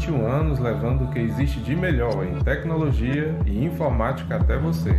21 0.00 0.26
anos 0.26 0.58
levando 0.58 1.04
o 1.04 1.08
que 1.08 1.18
existe 1.18 1.60
de 1.60 1.76
melhor 1.76 2.24
em 2.24 2.42
tecnologia 2.42 3.36
e 3.44 3.64
informática 3.66 4.36
até 4.36 4.56
você. 4.56 4.98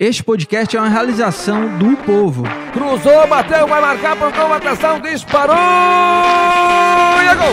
Este 0.00 0.22
podcast 0.22 0.76
é 0.76 0.80
uma 0.80 0.88
realização 0.88 1.76
do 1.76 1.96
povo. 1.96 2.44
Cruzou, 2.72 3.26
bateu, 3.26 3.66
vai 3.66 3.80
marcar, 3.80 4.16
pontou, 4.16 4.52
atenção, 4.52 5.00
disparou! 5.00 5.56
E 5.56 7.26
é 7.26 7.34
gol! 7.34 7.52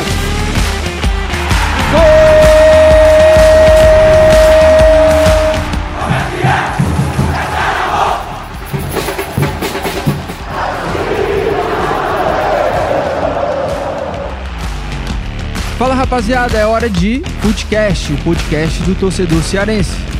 Fala 15.80 15.96
rapaziada, 15.96 16.60
é 16.60 16.68
hora 16.68 16.88
de 16.88 17.24
Footcast, 17.42 18.14
o 18.14 18.18
podcast 18.18 18.84
do 18.84 18.94
torcedor 18.94 19.42
cearense. 19.42 20.15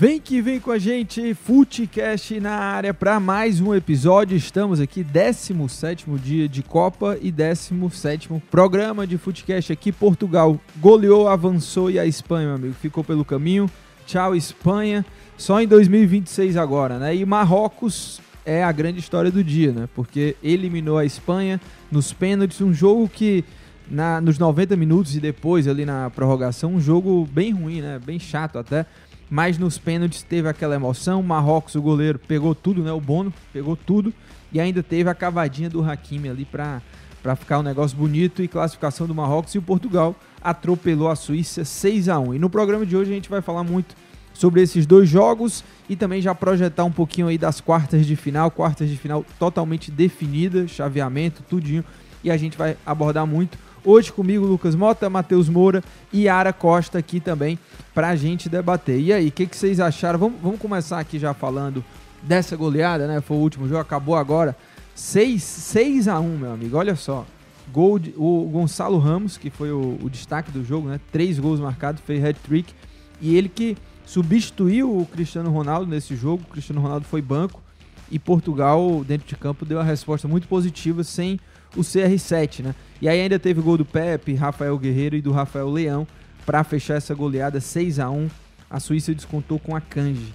Vem 0.00 0.18
que 0.18 0.40
vem 0.40 0.58
com 0.58 0.70
a 0.70 0.78
gente, 0.78 1.34
Footcast 1.34 2.40
na 2.40 2.52
área 2.52 2.94
para 2.94 3.20
mais 3.20 3.60
um 3.60 3.74
episódio. 3.74 4.34
Estamos 4.34 4.80
aqui, 4.80 5.04
17º 5.04 6.18
dia 6.18 6.48
de 6.48 6.62
Copa 6.62 7.18
e 7.20 7.30
17º 7.30 8.40
programa 8.50 9.06
de 9.06 9.18
Footcast 9.18 9.70
aqui. 9.70 9.92
Portugal 9.92 10.58
goleou, 10.78 11.28
avançou 11.28 11.90
e 11.90 11.98
a 11.98 12.06
Espanha, 12.06 12.46
meu 12.46 12.54
amigo, 12.54 12.74
ficou 12.80 13.04
pelo 13.04 13.26
caminho. 13.26 13.70
Tchau, 14.06 14.34
Espanha. 14.34 15.04
Só 15.36 15.60
em 15.60 15.68
2026 15.68 16.56
agora, 16.56 16.98
né? 16.98 17.14
E 17.14 17.22
Marrocos 17.26 18.22
é 18.42 18.64
a 18.64 18.72
grande 18.72 19.00
história 19.00 19.30
do 19.30 19.44
dia, 19.44 19.70
né? 19.70 19.86
Porque 19.94 20.34
eliminou 20.42 20.96
a 20.96 21.04
Espanha 21.04 21.60
nos 21.92 22.10
pênaltis, 22.10 22.62
um 22.62 22.72
jogo 22.72 23.06
que 23.06 23.44
na, 23.90 24.18
nos 24.18 24.38
90 24.38 24.76
minutos 24.76 25.14
e 25.14 25.20
depois 25.20 25.68
ali 25.68 25.84
na 25.84 26.08
prorrogação, 26.08 26.76
um 26.76 26.80
jogo 26.80 27.28
bem 27.30 27.52
ruim, 27.52 27.82
né? 27.82 28.00
Bem 28.02 28.18
chato 28.18 28.58
até 28.58 28.86
mas 29.30 29.56
nos 29.56 29.78
pênaltis 29.78 30.22
teve 30.22 30.48
aquela 30.48 30.74
emoção. 30.74 31.22
Marrocos, 31.22 31.76
o 31.76 31.80
goleiro, 31.80 32.18
pegou 32.18 32.54
tudo, 32.54 32.82
né? 32.82 32.92
O 32.92 33.00
Bono 33.00 33.32
pegou 33.52 33.76
tudo 33.76 34.12
e 34.52 34.60
ainda 34.60 34.82
teve 34.82 35.08
a 35.08 35.14
cavadinha 35.14 35.70
do 35.70 35.82
Hakimi 35.82 36.28
ali 36.28 36.44
para 36.44 36.82
para 37.22 37.36
ficar 37.36 37.58
um 37.58 37.62
negócio 37.62 37.96
bonito 37.96 38.42
e 38.42 38.48
classificação 38.48 39.06
do 39.06 39.14
Marrocos 39.14 39.54
e 39.54 39.58
o 39.58 39.62
Portugal 39.62 40.16
atropelou 40.42 41.10
a 41.10 41.14
Suíça 41.14 41.66
6 41.66 42.08
a 42.08 42.18
1. 42.18 42.36
E 42.36 42.38
no 42.38 42.48
programa 42.48 42.86
de 42.86 42.96
hoje 42.96 43.10
a 43.10 43.14
gente 43.14 43.28
vai 43.28 43.42
falar 43.42 43.62
muito 43.62 43.94
sobre 44.32 44.62
esses 44.62 44.86
dois 44.86 45.06
jogos 45.06 45.62
e 45.86 45.94
também 45.94 46.22
já 46.22 46.34
projetar 46.34 46.84
um 46.84 46.90
pouquinho 46.90 47.26
aí 47.28 47.36
das 47.36 47.60
quartas 47.60 48.06
de 48.06 48.16
final, 48.16 48.50
quartas 48.50 48.88
de 48.88 48.96
final 48.96 49.24
totalmente 49.38 49.90
definida, 49.90 50.66
chaveamento, 50.66 51.42
tudinho, 51.42 51.84
e 52.24 52.30
a 52.30 52.36
gente 52.38 52.56
vai 52.56 52.76
abordar 52.86 53.26
muito 53.26 53.58
Hoje 53.82 54.12
comigo, 54.12 54.44
Lucas 54.44 54.74
Mota, 54.74 55.08
Matheus 55.08 55.48
Moura 55.48 55.82
e 56.12 56.28
Ara 56.28 56.52
Costa 56.52 56.98
aqui 56.98 57.18
também 57.18 57.58
para 57.94 58.08
a 58.08 58.16
gente 58.16 58.48
debater. 58.48 59.00
E 59.00 59.10
aí, 59.12 59.28
o 59.28 59.32
que, 59.32 59.46
que, 59.46 59.56
vocês 59.56 59.80
acharam? 59.80 60.18
Vamos, 60.18 60.38
vamos 60.42 60.60
começar 60.60 60.98
aqui 60.98 61.18
já 61.18 61.32
falando 61.32 61.82
dessa 62.22 62.54
goleada, 62.56 63.06
né? 63.06 63.22
Foi 63.22 63.38
o 63.38 63.40
último 63.40 63.66
jogo, 63.66 63.80
acabou 63.80 64.16
agora. 64.16 64.54
6, 64.94 65.42
6 65.42 66.08
a 66.08 66.20
1 66.20 66.36
meu 66.36 66.52
amigo, 66.52 66.76
olha 66.76 66.94
só. 66.94 67.24
Gol 67.72 67.98
de- 67.98 68.12
o 68.18 68.50
Gonçalo 68.52 68.98
Ramos, 68.98 69.38
que 69.38 69.48
foi 69.48 69.70
o, 69.72 69.98
o 70.02 70.10
destaque 70.10 70.50
do 70.50 70.62
jogo, 70.62 70.88
né? 70.88 71.00
Três 71.10 71.38
gols 71.38 71.58
marcados, 71.58 72.02
fez 72.04 72.22
hat-trick. 72.22 72.74
E 73.18 73.34
ele 73.34 73.48
que 73.48 73.78
substituiu 74.04 74.94
o 74.94 75.06
Cristiano 75.06 75.50
Ronaldo 75.50 75.90
nesse 75.90 76.14
jogo. 76.16 76.42
O 76.46 76.52
Cristiano 76.52 76.82
Ronaldo 76.82 77.06
foi 77.06 77.22
banco. 77.22 77.62
E 78.10 78.18
Portugal, 78.18 79.02
dentro 79.06 79.26
de 79.26 79.36
campo, 79.36 79.64
deu 79.64 79.78
uma 79.78 79.84
resposta 79.84 80.28
muito 80.28 80.46
positiva 80.48 81.02
sem 81.02 81.40
o 81.76 81.80
CR7, 81.80 82.62
né? 82.62 82.74
E 83.00 83.08
aí 83.08 83.20
ainda 83.20 83.38
teve 83.38 83.60
gol 83.60 83.76
do 83.78 83.84
Pepe, 83.84 84.34
Rafael 84.34 84.76
Guerreiro 84.78 85.16
e 85.16 85.22
do 85.22 85.32
Rafael 85.32 85.70
Leão 85.70 86.06
para 86.44 86.62
fechar 86.64 86.94
essa 86.94 87.14
goleada 87.14 87.60
6 87.60 87.98
a 87.98 88.10
1 88.10 88.28
A 88.68 88.80
Suíça 88.80 89.14
descontou 89.14 89.58
com 89.58 89.74
a 89.74 89.80
Kanji. 89.80 90.34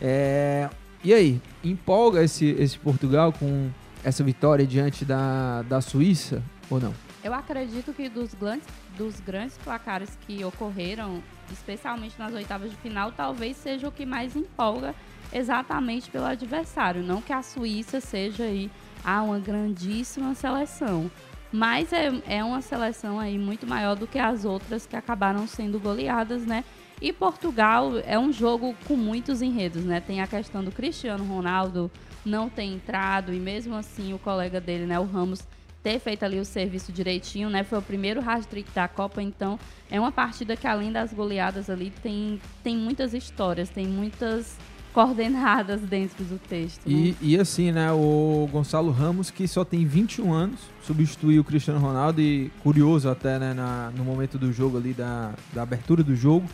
É, 0.00 0.68
E 1.02 1.12
aí, 1.12 1.40
empolga 1.62 2.22
esse, 2.22 2.46
esse 2.58 2.78
Portugal 2.78 3.32
com 3.32 3.70
essa 4.02 4.22
vitória 4.22 4.66
diante 4.66 5.04
da, 5.04 5.62
da 5.62 5.80
Suíça 5.80 6.42
ou 6.70 6.80
não? 6.80 6.94
Eu 7.22 7.32
acredito 7.32 7.92
que 7.94 8.08
dos 8.08 8.34
grandes, 8.34 8.66
dos 8.98 9.18
grandes 9.20 9.56
placares 9.56 10.10
que 10.26 10.44
ocorreram, 10.44 11.22
especialmente 11.50 12.18
nas 12.18 12.32
oitavas 12.34 12.70
de 12.70 12.76
final, 12.76 13.12
talvez 13.12 13.56
seja 13.56 13.88
o 13.88 13.92
que 13.92 14.04
mais 14.04 14.36
empolga 14.36 14.94
exatamente 15.32 16.10
pelo 16.10 16.26
adversário. 16.26 17.02
Não 17.02 17.22
que 17.22 17.32
a 17.32 17.42
Suíça 17.42 18.00
seja 18.00 18.44
aí 18.44 18.70
ah, 19.04 19.22
uma 19.22 19.38
grandíssima 19.38 20.34
seleção. 20.34 21.10
Mas 21.52 21.92
é, 21.92 22.10
é 22.26 22.42
uma 22.42 22.60
seleção 22.60 23.20
aí 23.20 23.38
muito 23.38 23.66
maior 23.66 23.94
do 23.94 24.06
que 24.06 24.18
as 24.18 24.44
outras 24.44 24.86
que 24.86 24.96
acabaram 24.96 25.46
sendo 25.46 25.78
goleadas, 25.78 26.44
né? 26.44 26.64
E 27.00 27.12
Portugal 27.12 27.92
é 28.04 28.18
um 28.18 28.32
jogo 28.32 28.74
com 28.86 28.96
muitos 28.96 29.42
enredos, 29.42 29.84
né? 29.84 30.00
Tem 30.00 30.20
a 30.20 30.26
questão 30.26 30.64
do 30.64 30.72
Cristiano 30.72 31.24
Ronaldo 31.24 31.90
não 32.24 32.48
ter 32.48 32.64
entrado 32.64 33.32
e 33.32 33.38
mesmo 33.38 33.74
assim 33.74 34.12
o 34.14 34.18
colega 34.18 34.60
dele, 34.60 34.86
né, 34.86 34.98
o 34.98 35.04
Ramos, 35.04 35.46
ter 35.82 35.98
feito 35.98 36.24
ali 36.24 36.40
o 36.40 36.44
serviço 36.44 36.90
direitinho, 36.90 37.50
né? 37.50 37.62
Foi 37.62 37.78
o 37.78 37.82
primeiro 37.82 38.20
hat-trick 38.26 38.70
da 38.72 38.88
Copa, 38.88 39.22
então 39.22 39.58
é 39.90 40.00
uma 40.00 40.10
partida 40.10 40.56
que 40.56 40.66
além 40.66 40.90
das 40.90 41.12
goleadas 41.12 41.68
ali 41.68 41.92
tem, 42.02 42.40
tem 42.62 42.74
muitas 42.74 43.12
histórias, 43.12 43.68
tem 43.68 43.86
muitas 43.86 44.56
coordenadas 44.94 45.80
dentro 45.82 46.24
do 46.24 46.38
texto. 46.38 46.88
né? 46.88 46.94
E, 46.94 47.16
e 47.20 47.38
assim, 47.38 47.72
né, 47.72 47.90
o 47.92 48.48
Gonçalo 48.52 48.90
Ramos, 48.92 49.28
que 49.30 49.46
só 49.48 49.64
tem 49.64 49.84
21 49.84 50.32
anos, 50.32 50.60
substituiu 50.86 51.42
o 51.42 51.44
Cristiano 51.44 51.80
Ronaldo 51.80 52.20
e 52.20 52.50
curioso 52.62 53.08
até, 53.10 53.38
né, 53.38 53.52
na- 53.52 53.90
no 53.96 54.04
momento 54.04 54.38
do 54.38 54.52
jogo 54.52 54.76
ali, 54.78 54.92
da, 54.94 55.32
da 55.52 55.62
abertura 55.62 56.02
do 56.02 56.14
jogo, 56.14 56.46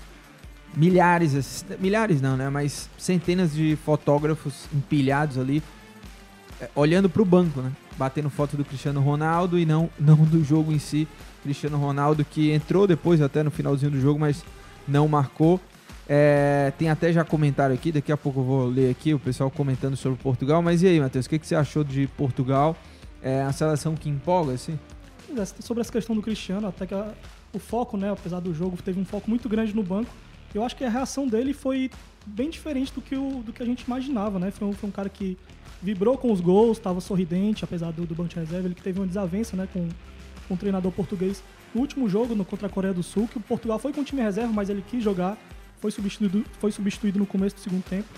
milhares, 0.76 1.64
milhares 1.78 2.20
não, 2.22 2.36
né, 2.36 2.48
mas 2.48 2.88
centenas 2.96 3.52
de 3.52 3.76
fotógrafos 3.84 4.64
empilhados 4.72 5.36
ali, 5.36 5.62
é, 6.60 6.68
olhando 6.74 7.08
pro 7.10 7.24
banco, 7.24 7.60
né, 7.60 7.70
batendo 7.98 8.30
foto 8.30 8.56
do 8.56 8.64
Cristiano 8.64 9.00
Ronaldo 9.00 9.58
e 9.58 9.66
não, 9.66 9.90
não 10.00 10.16
do 10.16 10.42
jogo 10.42 10.72
em 10.72 10.78
si. 10.78 11.06
Cristiano 11.42 11.78
Ronaldo 11.78 12.24
que 12.24 12.50
entrou 12.52 12.86
depois 12.86 13.20
até 13.20 13.42
no 13.42 13.50
finalzinho 13.50 13.90
do 13.90 14.00
jogo, 14.00 14.18
mas 14.20 14.44
não 14.86 15.08
marcou. 15.08 15.58
É, 16.12 16.72
tem 16.76 16.90
até 16.90 17.12
já 17.12 17.22
comentário 17.22 17.72
aqui, 17.72 17.92
daqui 17.92 18.10
a 18.10 18.16
pouco 18.16 18.40
eu 18.40 18.44
vou 18.44 18.66
ler 18.66 18.90
aqui 18.90 19.14
o 19.14 19.18
pessoal 19.20 19.48
comentando 19.48 19.96
sobre 19.96 20.18
Portugal. 20.20 20.60
Mas 20.60 20.82
e 20.82 20.88
aí, 20.88 20.98
Matheus, 20.98 21.26
o 21.26 21.28
que, 21.28 21.38
que 21.38 21.46
você 21.46 21.54
achou 21.54 21.84
de 21.84 22.08
Portugal? 22.16 22.76
É 23.22 23.42
a 23.42 23.52
seleção 23.52 23.94
que 23.94 24.08
empolga, 24.08 24.54
assim? 24.54 24.76
É, 25.38 25.44
Sobre 25.44 25.82
essa 25.82 25.92
questão 25.92 26.16
do 26.16 26.20
Cristiano, 26.20 26.66
até 26.66 26.84
que 26.84 26.94
a- 26.94 27.12
o 27.52 27.60
foco, 27.60 27.96
né, 27.96 28.10
apesar 28.10 28.40
do 28.40 28.52
jogo, 28.52 28.76
teve 28.82 28.98
um 29.00 29.04
foco 29.04 29.30
muito 29.30 29.48
grande 29.48 29.72
no 29.72 29.84
banco. 29.84 30.10
Eu 30.52 30.64
acho 30.64 30.74
que 30.74 30.84
a 30.84 30.88
reação 30.90 31.28
dele 31.28 31.52
foi 31.52 31.88
bem 32.26 32.50
diferente 32.50 32.92
do 32.92 33.00
que, 33.00 33.14
o, 33.14 33.42
do 33.46 33.52
que 33.52 33.62
a 33.62 33.66
gente 33.66 33.82
imaginava, 33.82 34.40
né? 34.40 34.50
Foi 34.50 34.66
um, 34.66 34.72
foi 34.72 34.88
um 34.88 34.92
cara 34.92 35.08
que 35.08 35.38
vibrou 35.80 36.18
com 36.18 36.32
os 36.32 36.40
gols, 36.40 36.78
estava 36.78 37.00
sorridente, 37.00 37.62
apesar 37.62 37.92
do, 37.92 38.04
do 38.04 38.16
banco 38.16 38.30
de 38.30 38.36
reserva. 38.36 38.66
Ele 38.66 38.74
que 38.74 38.82
teve 38.82 38.98
uma 38.98 39.06
desavença, 39.06 39.56
né, 39.56 39.68
com, 39.72 39.86
com 40.48 40.54
o 40.54 40.56
treinador 40.56 40.90
português 40.90 41.40
no 41.72 41.80
último 41.82 42.08
jogo 42.08 42.34
no, 42.34 42.44
contra 42.44 42.66
a 42.66 42.70
Coreia 42.70 42.92
do 42.92 43.02
Sul, 43.04 43.28
que 43.28 43.38
o 43.38 43.40
Portugal 43.40 43.78
foi 43.78 43.92
com 43.92 44.00
o 44.00 44.04
time 44.04 44.20
reserva, 44.22 44.52
mas 44.52 44.68
ele 44.68 44.82
quis 44.90 45.04
jogar, 45.04 45.38
foi 45.80 45.90
substituído, 45.90 46.44
foi 46.60 46.70
substituído 46.72 47.18
no 47.18 47.26
começo 47.26 47.56
do 47.56 47.60
segundo 47.62 47.82
tempo. 47.82 48.08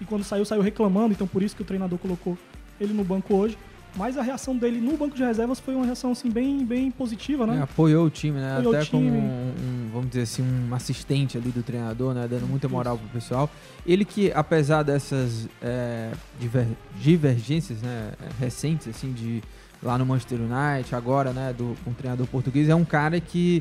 E 0.00 0.04
quando 0.04 0.24
saiu, 0.24 0.44
saiu 0.44 0.62
reclamando, 0.62 1.12
então 1.12 1.26
por 1.26 1.42
isso 1.42 1.54
que 1.54 1.62
o 1.62 1.64
treinador 1.64 1.98
colocou 1.98 2.36
ele 2.80 2.92
no 2.92 3.04
banco 3.04 3.34
hoje. 3.34 3.56
Mas 3.96 4.16
a 4.16 4.22
reação 4.22 4.56
dele 4.56 4.80
no 4.80 4.96
banco 4.96 5.16
de 5.16 5.22
reservas 5.24 5.58
foi 5.58 5.74
uma 5.74 5.84
reação 5.84 6.12
assim, 6.12 6.30
bem, 6.30 6.64
bem 6.64 6.92
positiva, 6.92 7.44
né? 7.44 7.56
É, 7.58 7.62
apoiou 7.62 8.06
o 8.06 8.10
time, 8.10 8.38
né? 8.38 8.52
Apoiou 8.52 8.72
Até 8.76 8.84
time. 8.84 9.10
como 9.10 9.18
um, 9.20 9.48
um, 9.50 9.90
vamos 9.92 10.08
dizer 10.10 10.22
assim, 10.22 10.42
um 10.42 10.72
assistente 10.72 11.36
ali 11.36 11.50
do 11.50 11.60
treinador, 11.60 12.14
né? 12.14 12.28
Dando 12.30 12.46
muita 12.46 12.68
moral 12.68 12.96
pro 12.96 13.08
pessoal. 13.08 13.50
Ele 13.84 14.04
que, 14.04 14.30
apesar 14.32 14.84
dessas 14.84 15.48
é, 15.60 16.12
diver- 16.38 16.68
divergências 17.00 17.82
né, 17.82 18.12
recentes, 18.38 18.86
assim, 18.86 19.12
de 19.12 19.42
lá 19.82 19.98
no 19.98 20.06
Manchester 20.06 20.38
United, 20.38 20.94
agora, 20.94 21.32
né, 21.32 21.52
do, 21.52 21.76
com 21.84 21.90
o 21.90 21.94
treinador 21.94 22.28
português, 22.28 22.68
é 22.68 22.74
um 22.76 22.84
cara 22.84 23.18
que, 23.20 23.60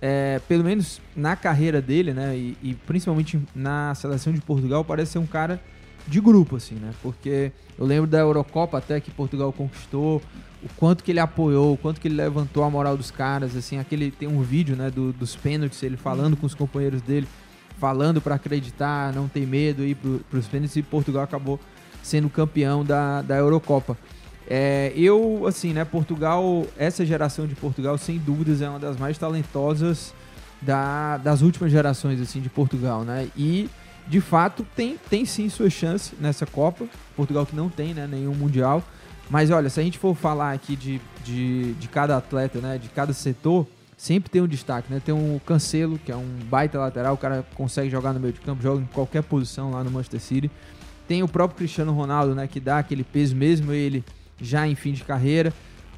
é, 0.00 0.40
pelo 0.48 0.64
menos 0.64 1.00
na 1.14 1.36
carreira 1.36 1.80
dele, 1.80 2.12
né, 2.12 2.36
e, 2.36 2.56
e 2.62 2.74
principalmente 2.74 3.40
na 3.54 3.94
seleção 3.94 4.32
de 4.32 4.40
Portugal, 4.40 4.84
parece 4.84 5.12
ser 5.12 5.18
um 5.18 5.26
cara 5.26 5.60
de 6.08 6.20
grupo, 6.20 6.56
assim, 6.56 6.76
né? 6.76 6.90
Porque 7.02 7.52
eu 7.78 7.84
lembro 7.86 8.08
da 8.08 8.18
Eurocopa 8.18 8.78
até 8.78 8.98
que 9.00 9.10
Portugal 9.10 9.52
conquistou, 9.52 10.22
o 10.62 10.68
quanto 10.76 11.04
que 11.04 11.10
ele 11.12 11.20
apoiou, 11.20 11.74
o 11.74 11.76
quanto 11.76 12.00
que 12.00 12.08
ele 12.08 12.16
levantou 12.16 12.64
a 12.64 12.70
moral 12.70 12.96
dos 12.96 13.10
caras, 13.10 13.54
assim, 13.54 13.78
aquele 13.78 14.10
tem 14.10 14.26
um 14.26 14.42
vídeo, 14.42 14.74
né, 14.74 14.90
do- 14.90 15.12
dos 15.12 15.36
pênaltis, 15.36 15.82
ele 15.82 15.96
falando 15.96 16.36
com 16.36 16.46
os 16.46 16.54
companheiros 16.54 17.02
dele, 17.02 17.28
falando 17.78 18.20
pra 18.20 18.34
acreditar, 18.34 19.12
não 19.12 19.28
ter 19.28 19.46
medo, 19.46 19.84
ir 19.84 19.94
pro, 19.94 20.20
pros 20.30 20.46
pênaltis 20.46 20.76
e 20.76 20.82
Portugal 20.82 21.22
acabou 21.22 21.60
sendo 22.02 22.28
campeão 22.30 22.84
da, 22.84 23.22
da 23.22 23.36
Eurocopa. 23.36 23.96
É, 24.52 24.92
eu, 24.96 25.46
assim, 25.46 25.72
né, 25.72 25.84
Portugal, 25.84 26.66
essa 26.76 27.06
geração 27.06 27.46
de 27.46 27.54
Portugal, 27.54 27.96
sem 27.96 28.18
dúvidas, 28.18 28.60
é 28.60 28.68
uma 28.68 28.80
das 28.80 28.96
mais 28.96 29.16
talentosas 29.16 30.12
da- 30.60 31.18
das 31.18 31.40
últimas 31.40 31.70
gerações, 31.70 32.20
assim, 32.20 32.40
de 32.40 32.48
Portugal, 32.48 33.04
né? 33.04 33.28
E, 33.36 33.70
de 34.08 34.20
fato, 34.20 34.66
tem, 34.74 34.98
tem 35.08 35.24
sim 35.24 35.48
sua 35.48 35.70
chance 35.70 36.14
nessa 36.20 36.44
Copa. 36.46 36.84
Portugal 37.14 37.46
que 37.46 37.54
não 37.54 37.68
tem, 37.68 37.94
né, 37.94 38.08
nenhum 38.10 38.34
Mundial. 38.34 38.82
Mas, 39.30 39.52
olha, 39.52 39.70
se 39.70 39.78
a 39.78 39.84
gente 39.84 39.98
for 39.98 40.16
falar 40.16 40.52
aqui 40.52 40.74
de, 40.74 41.00
de, 41.24 41.72
de 41.74 41.88
cada 41.88 42.16
atleta, 42.16 42.58
né, 42.58 42.76
de 42.76 42.88
cada 42.88 43.12
setor, 43.12 43.64
sempre 43.96 44.28
tem 44.28 44.42
um 44.42 44.48
destaque, 44.48 44.92
né? 44.92 45.00
Tem 45.02 45.14
um 45.14 45.38
Cancelo, 45.46 45.96
que 45.96 46.10
é 46.10 46.16
um 46.16 46.26
baita 46.50 46.76
lateral, 46.76 47.14
o 47.14 47.18
cara 47.18 47.46
consegue 47.54 47.88
jogar 47.88 48.12
no 48.12 48.18
meio 48.18 48.32
de 48.32 48.40
campo, 48.40 48.60
joga 48.60 48.82
em 48.82 48.86
qualquer 48.86 49.22
posição 49.22 49.70
lá 49.70 49.84
no 49.84 49.92
Manchester 49.92 50.20
City. 50.20 50.50
Tem 51.06 51.22
o 51.22 51.28
próprio 51.28 51.58
Cristiano 51.58 51.92
Ronaldo, 51.92 52.34
né, 52.34 52.48
que 52.48 52.58
dá 52.58 52.78
aquele 52.80 53.04
peso 53.04 53.36
mesmo 53.36 53.72
ele 53.72 54.04
já 54.40 54.66
em 54.66 54.74
fim 54.74 54.92
de 54.92 55.04
carreira. 55.04 55.52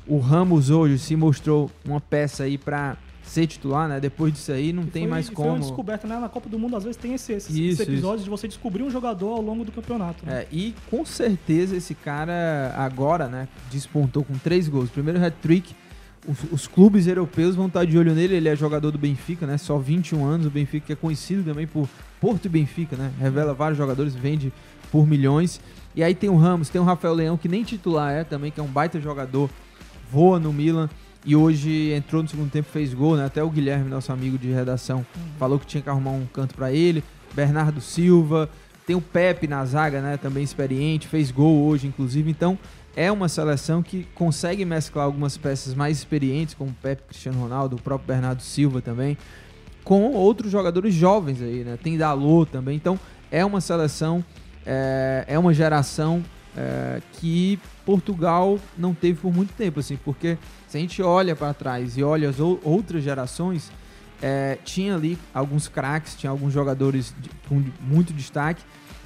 O 0.07 0.19
Ramos 0.19 0.71
hoje 0.71 0.99
se 0.99 1.15
mostrou 1.17 1.71
uma 1.85 2.01
peça 2.01 2.45
aí 2.45 2.59
pra 2.59 2.97
ser 3.23 3.47
titular, 3.47 3.89
né? 3.89 4.01
Depois 4.01 4.33
disso 4.33 4.51
aí 4.51 4.73
não 4.73 4.85
tem 4.85 5.03
Foi- 5.03 5.11
mais 5.11 5.29
Foi 5.29 5.37
uma 5.45 5.51
como. 5.53 5.61
descoberta, 5.61 6.09
né? 6.09 6.19
Na 6.19 6.29
Copa 6.29 6.49
do 6.49 6.59
Mundo, 6.59 6.77
às 6.77 6.83
vezes, 6.83 6.97
tem 6.97 7.15
esse, 7.15 7.33
esses, 7.33 7.55
Isso, 7.55 7.83
episódios 7.83 8.25
de 8.25 8.31
você 8.31 8.49
descobrir 8.49 8.83
um 8.83 8.91
jogador 8.91 9.29
ao 9.35 9.41
longo 9.41 9.65
do 9.65 9.71
campeonato. 9.71 10.27
né? 10.27 10.41
É, 10.43 10.49
e 10.51 10.75
com 10.91 11.05
certeza 11.07 11.77
esse 11.77 11.95
cara 11.95 12.75
agora, 12.77 13.29
né, 13.29 13.47
despontou 13.71 14.25
com 14.25 14.35
três 14.39 14.69
gols. 14.69 14.91
Primeiro 14.91 15.25
hat-trick. 15.25 15.75
Os, 16.27 16.39
os 16.53 16.67
clubes 16.69 17.07
europeus 17.09 17.55
vão 17.57 17.67
estar 17.67 17.85
de 17.85 17.97
olho 17.99 18.13
nele. 18.15 18.35
Ele 18.37 18.49
é 18.49 18.55
jogador 18.57 18.91
do 18.91 18.99
Benfica, 18.99 19.47
né? 19.47 19.57
Só 19.59 19.79
21 19.79 20.25
anos. 20.25 20.47
O 20.47 20.51
Benfica 20.51 20.87
que 20.87 20.93
é 20.93 20.97
conhecido 20.97 21.43
também 21.45 21.67
por 21.67 21.89
Porto 22.21 22.45
e 22.47 22.49
Benfica, 22.49 22.97
né? 22.97 23.11
Revela 23.21 23.53
vários 23.55 23.77
jogadores, 23.79 24.15
vende 24.15 24.53
por 24.91 25.07
milhões. 25.07 25.61
E 25.95 26.03
aí 26.03 26.15
tem 26.15 26.31
o 26.31 26.37
Ramos, 26.37 26.69
tem 26.69 26.81
o 26.81 26.85
Rafael 26.85 27.15
Leão, 27.15 27.37
que 27.37 27.49
nem 27.49 27.63
titular 27.63 28.13
é 28.13 28.25
também, 28.25 28.51
que 28.51 28.59
é 28.59 28.63
um 28.63 28.69
baita 28.69 29.01
jogador, 29.01 29.51
voa 30.11 30.39
no 30.39 30.53
Milan. 30.53 30.89
E 31.25 31.37
hoje 31.37 31.93
entrou 31.93 32.23
no 32.23 32.29
segundo 32.29 32.51
tempo, 32.51 32.69
fez 32.69 32.93
gol, 32.93 33.17
né? 33.17 33.25
Até 33.25 33.45
o 33.45 33.51
Guilherme, 33.51 33.89
nosso 33.89 34.13
amigo 34.13 34.37
de 34.37 34.51
redação, 34.51 35.07
falou 35.39 35.59
que 35.59 35.67
tinha 35.67 35.81
que 35.83 35.89
arrumar 35.89 36.11
um 36.11 36.27
canto 36.27 36.55
pra 36.55 36.73
ele. 36.73 37.05
Bernardo 37.35 37.81
Silva, 37.81 38.51
tem 38.87 38.97
o 38.97 39.01
Pepe 39.01 39.47
na 39.47 39.65
zaga, 39.65 40.01
né? 40.01 40.17
Também 40.17 40.43
experiente, 40.43 41.07
fez 41.07 41.31
gol 41.31 41.65
hoje, 41.65 41.87
inclusive. 41.87 42.29
Então, 42.31 42.59
é 42.97 43.11
uma 43.11 43.29
seleção 43.29 43.83
que 43.83 44.07
consegue 44.15 44.65
mesclar 44.65 45.05
algumas 45.05 45.37
peças 45.37 45.75
mais 45.75 45.99
experientes, 45.99 46.55
como 46.55 46.71
o 46.71 46.75
Pepe, 46.75 47.05
Cristiano 47.09 47.41
Ronaldo, 47.41 47.77
o 47.77 47.81
próprio 47.81 48.09
Bernardo 48.09 48.43
Silva 48.43 48.83
também, 48.83 49.17
com 49.85 50.11
outros 50.13 50.51
jogadores 50.51 50.93
jovens 50.93 51.41
aí, 51.41 51.65
né? 51.65 51.79
Tem 51.81 51.97
Dalot 51.97 52.51
também. 52.51 52.77
Então, 52.77 52.99
é 53.31 53.45
uma 53.45 53.61
seleção, 53.61 54.25
é, 54.67 55.25
é 55.27 55.39
uma 55.39 55.53
geração 55.55 56.23
é, 56.57 57.01
que 57.15 57.59
Portugal 57.87 58.59
não 58.77 58.93
teve 58.95 59.21
por 59.21 59.33
muito 59.35 59.53
tempo, 59.55 59.81
assim, 59.81 59.97
porque 60.05 60.37
se 60.69 60.77
a 60.77 60.81
gente 60.81 61.01
olha 61.03 61.35
para 61.35 61.55
trás 61.55 61.97
e 61.97 62.03
olha 62.03 62.29
as 62.29 62.39
ou- 62.39 62.61
outras 62.63 63.03
gerações, 63.03 63.73
é, 64.21 64.59
tinha 64.65 64.95
ali 64.95 65.19
alguns 65.33 65.67
craques, 65.67 66.15
tinha 66.15 66.31
alguns 66.31 66.53
jogadores 66.53 67.15
de- 67.19 67.31
com 67.49 67.63
muito 67.81 68.13
destaque, 68.13 68.63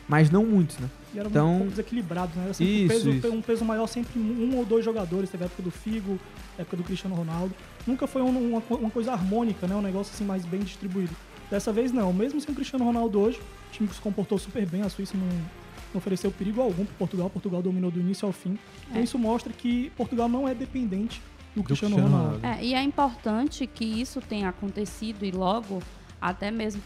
mas 0.09 0.29
não 0.31 0.45
muitos, 0.45 0.77
né? 0.79 0.89
E 1.15 1.19
era 1.19 1.29
um 1.29 1.31
então, 1.31 1.55
pouco 1.59 1.71
desequilibrado, 1.71 2.33
né? 2.37 2.45
Era 2.47 2.55
sempre 2.55 2.73
um, 2.73 2.77
Isso, 2.77 2.89
peso, 2.89 3.11
isso. 3.11 3.33
um 3.33 3.43
peso 3.43 3.65
maior, 3.65 3.87
sempre 3.87 4.19
um 4.21 4.57
ou 4.57 4.65
dois 4.65 4.85
jogadores. 4.85 5.31
Teve 5.31 5.45
a 5.45 5.47
época 5.47 5.63
do 5.63 5.71
Figo, 5.71 6.19
a 6.59 6.63
época 6.63 6.77
do 6.77 6.83
Cristiano 6.85 7.15
Ronaldo. 7.15 7.55
Nunca 7.87 8.07
foi 8.07 8.23
um- 8.23 8.51
uma, 8.55 8.63
uma 8.77 8.91
coisa 8.91 9.13
harmônica, 9.13 9.67
né? 9.67 9.75
Um 9.75 9.81
negócio 9.83 10.13
assim 10.13 10.25
mais 10.25 10.45
bem 10.45 10.61
distribuído. 10.61 11.15
Dessa 11.51 11.73
vez 11.73 11.93
não. 11.93 12.13
Mesmo 12.13 12.41
sem 12.41 12.53
o 12.53 12.55
Cristiano 12.55 12.85
Ronaldo 12.85 13.21
hoje, 13.21 13.39
o 13.39 13.73
time 13.73 13.89
se 13.89 14.01
comportou 14.01 14.39
super 14.39 14.67
bem. 14.67 14.83
A 14.83 14.89
Suíça 14.89 15.17
não, 15.17 15.27
não 15.27 15.45
ofereceu 15.95 16.31
perigo 16.31 16.61
algum 16.61 16.85
para 16.85 16.95
Portugal. 16.97 17.31
Portugal 17.31 17.63
dominou 17.63 17.91
do 17.91 18.01
início 18.01 18.27
ao 18.27 18.33
fim. 18.33 18.59
Então 18.89 19.01
É. 19.01 19.05
isso 19.05 19.19
mostra 19.19 19.53
que 19.53 19.91
Portugal 19.97 20.29
não 20.29 20.49
é 20.49 20.55
dependente 20.55 21.23
do 21.55 21.63
Cristiano, 21.63 21.97
Ronaldo. 21.97 22.45
É, 22.45 22.65
e 22.65 22.75
é 22.75 22.83
importante 22.83 23.67
que 23.67 23.85
isso 23.85 24.21
tenha 24.21 24.49
acontecido 24.49 25.25
e 25.25 25.31
logo, 25.31 25.83
até 26.21 26.51
mesmo 26.51 26.83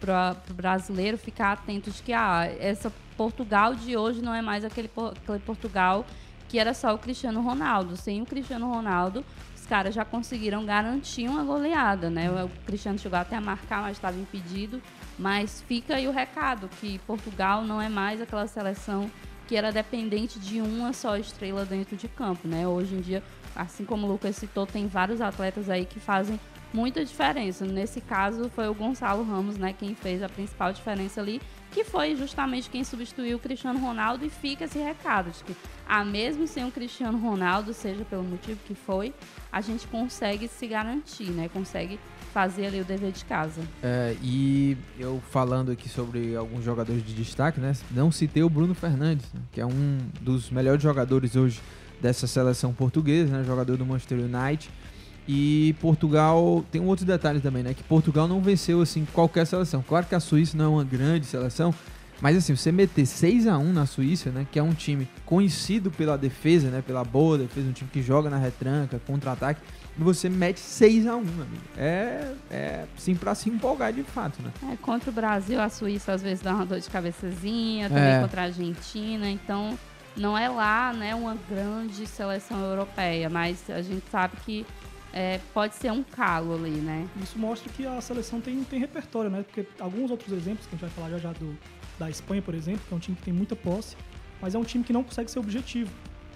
para 0.00 0.36
o 0.48 0.54
brasileiro 0.54 1.18
ficar 1.18 1.52
atento 1.52 1.90
de 1.90 2.02
que 2.02 2.12
ah, 2.12 2.44
essa 2.58 2.92
Portugal 3.16 3.74
de 3.74 3.96
hoje 3.96 4.22
não 4.22 4.32
é 4.32 4.40
mais 4.40 4.64
aquele, 4.64 4.88
aquele 4.96 5.38
Portugal 5.40 6.06
que 6.48 6.58
era 6.58 6.72
só 6.74 6.94
o 6.94 6.98
Cristiano 6.98 7.40
Ronaldo. 7.42 7.96
Sem 7.96 8.22
o 8.22 8.26
Cristiano 8.26 8.68
Ronaldo, 8.72 9.24
caras 9.70 9.94
já 9.94 10.04
conseguiram 10.04 10.66
garantir 10.66 11.28
uma 11.28 11.44
goleada, 11.44 12.10
né? 12.10 12.28
O 12.42 12.48
Cristiano 12.66 12.98
chegou 12.98 13.16
até 13.16 13.36
a 13.36 13.40
marcar, 13.40 13.82
mas 13.82 13.96
estava 13.96 14.18
impedido. 14.18 14.82
Mas 15.16 15.62
fica 15.62 15.94
aí 15.94 16.08
o 16.08 16.10
recado 16.10 16.68
que 16.80 16.98
Portugal 17.06 17.62
não 17.62 17.80
é 17.80 17.88
mais 17.88 18.20
aquela 18.20 18.48
seleção 18.48 19.08
que 19.46 19.54
era 19.54 19.70
dependente 19.70 20.40
de 20.40 20.60
uma 20.60 20.92
só 20.92 21.16
estrela 21.16 21.64
dentro 21.64 21.96
de 21.96 22.08
campo, 22.08 22.48
né? 22.48 22.66
Hoje 22.66 22.96
em 22.96 23.00
dia, 23.00 23.22
assim 23.54 23.84
como 23.84 24.08
o 24.08 24.10
Lucas 24.10 24.34
citou, 24.34 24.66
tem 24.66 24.88
vários 24.88 25.20
atletas 25.20 25.70
aí 25.70 25.84
que 25.84 26.00
fazem 26.00 26.40
muita 26.72 27.04
diferença. 27.04 27.64
Nesse 27.64 28.00
caso, 28.00 28.50
foi 28.50 28.68
o 28.68 28.74
Gonçalo 28.74 29.22
Ramos, 29.22 29.56
né, 29.56 29.72
quem 29.72 29.94
fez 29.94 30.20
a 30.20 30.28
principal 30.28 30.72
diferença 30.72 31.20
ali, 31.20 31.40
que 31.70 31.84
foi 31.84 32.16
justamente 32.16 32.68
quem 32.68 32.82
substituiu 32.82 33.36
o 33.36 33.40
Cristiano 33.40 33.78
Ronaldo 33.78 34.24
e 34.24 34.30
fica 34.30 34.64
esse 34.64 34.78
recado 34.78 35.30
de 35.30 35.44
que, 35.44 35.56
ah, 35.88 36.04
mesmo 36.04 36.46
sem 36.46 36.64
o 36.64 36.70
Cristiano 36.70 37.18
Ronaldo, 37.18 37.72
seja 37.72 38.04
pelo 38.04 38.24
motivo 38.24 38.58
que 38.66 38.74
foi, 38.74 39.14
a 39.52 39.60
gente 39.60 39.86
consegue 39.86 40.48
se 40.48 40.66
garantir, 40.66 41.30
né? 41.30 41.48
Consegue 41.52 41.98
fazer 42.32 42.66
ali 42.66 42.80
o 42.80 42.84
dever 42.84 43.12
de 43.12 43.24
casa. 43.24 43.60
É, 43.82 44.16
e 44.22 44.76
eu 44.98 45.20
falando 45.30 45.70
aqui 45.72 45.88
sobre 45.88 46.34
alguns 46.36 46.64
jogadores 46.64 47.04
de 47.04 47.14
destaque, 47.14 47.60
né? 47.60 47.72
Não 47.90 48.10
citei 48.10 48.42
o 48.42 48.50
Bruno 48.50 48.74
Fernandes, 48.74 49.26
né, 49.32 49.40
que 49.52 49.60
é 49.60 49.66
um 49.66 49.98
dos 50.20 50.50
melhores 50.50 50.82
jogadores 50.82 51.34
hoje 51.36 51.60
dessa 52.00 52.26
seleção 52.26 52.72
portuguesa, 52.72 53.38
né? 53.38 53.44
Jogador 53.44 53.76
do 53.76 53.84
Manchester 53.84 54.18
United. 54.18 54.70
E 55.28 55.74
Portugal 55.80 56.64
tem 56.72 56.80
um 56.80 56.86
outro 56.86 57.04
detalhe 57.04 57.40
também, 57.40 57.62
né? 57.62 57.74
Que 57.74 57.82
Portugal 57.82 58.26
não 58.26 58.40
venceu 58.40 58.80
assim 58.80 59.06
qualquer 59.12 59.46
seleção. 59.46 59.84
Claro 59.86 60.06
que 60.06 60.14
a 60.14 60.20
Suíça 60.20 60.56
não 60.56 60.64
é 60.64 60.68
uma 60.68 60.84
grande 60.84 61.26
seleção, 61.26 61.74
mas 62.20 62.36
assim, 62.36 62.54
você 62.54 62.70
meter 62.70 63.06
6 63.06 63.46
a 63.46 63.56
1 63.56 63.72
na 63.72 63.86
Suíça, 63.86 64.30
né, 64.30 64.46
que 64.50 64.58
é 64.58 64.62
um 64.62 64.74
time 64.74 65.08
conhecido 65.24 65.90
pela 65.90 66.18
defesa, 66.18 66.68
né, 66.68 66.82
pela 66.86 67.02
boa 67.02 67.38
defesa, 67.38 67.68
um 67.68 67.72
time 67.72 67.88
que 67.90 68.02
joga 68.02 68.28
na 68.28 68.36
retranca, 68.36 69.00
contra-ataque, 69.06 69.60
e 69.98 70.02
você 70.02 70.28
mete 70.28 70.60
6 70.60 71.06
a 71.06 71.16
1 71.16 71.18
amigo. 71.18 71.46
É, 71.76 72.34
é 72.50 72.84
sim 72.96 73.14
para 73.14 73.34
se 73.34 73.48
empolgar 73.48 73.92
de 73.92 74.02
fato, 74.02 74.42
né? 74.42 74.50
É, 74.70 74.76
contra 74.76 75.10
o 75.10 75.12
Brasil, 75.12 75.60
a 75.60 75.68
Suíça 75.70 76.12
às 76.12 76.22
vezes 76.22 76.42
dá 76.42 76.54
uma 76.54 76.66
dor 76.66 76.78
de 76.78 76.90
cabeçazinha, 76.90 77.88
também 77.88 78.12
é. 78.12 78.20
contra 78.20 78.42
a 78.42 78.44
Argentina, 78.44 79.28
então 79.30 79.78
não 80.14 80.36
é 80.36 80.48
lá, 80.48 80.92
né, 80.92 81.14
uma 81.14 81.36
grande 81.48 82.06
seleção 82.06 82.60
europeia, 82.60 83.30
mas 83.30 83.70
a 83.70 83.80
gente 83.80 84.04
sabe 84.10 84.36
que 84.44 84.66
é, 85.12 85.40
pode 85.52 85.74
ser 85.74 85.90
um 85.90 86.02
calo 86.02 86.54
ali, 86.54 86.70
né? 86.70 87.08
Isso 87.22 87.38
mostra 87.38 87.72
que 87.72 87.86
a 87.86 88.00
seleção 88.00 88.40
tem, 88.40 88.62
tem 88.64 88.78
repertório, 88.78 89.30
né? 89.30 89.42
Porque 89.42 89.66
alguns 89.80 90.10
outros 90.10 90.32
exemplos 90.32 90.66
que 90.66 90.74
a 90.74 90.78
gente 90.78 90.80
vai 90.80 90.90
falar 90.90 91.10
já 91.10 91.18
já 91.18 91.32
do, 91.32 91.56
da 91.98 92.08
Espanha, 92.08 92.40
por 92.40 92.54
exemplo, 92.54 92.80
que 92.86 92.94
é 92.94 92.96
um 92.96 93.00
time 93.00 93.16
que 93.16 93.22
tem 93.22 93.34
muita 93.34 93.56
posse, 93.56 93.96
mas 94.40 94.54
é 94.54 94.58
um 94.58 94.64
time 94.64 94.84
que 94.84 94.92
não 94.92 95.02
consegue 95.02 95.30
ser 95.30 95.38
objetivo. 95.38 95.90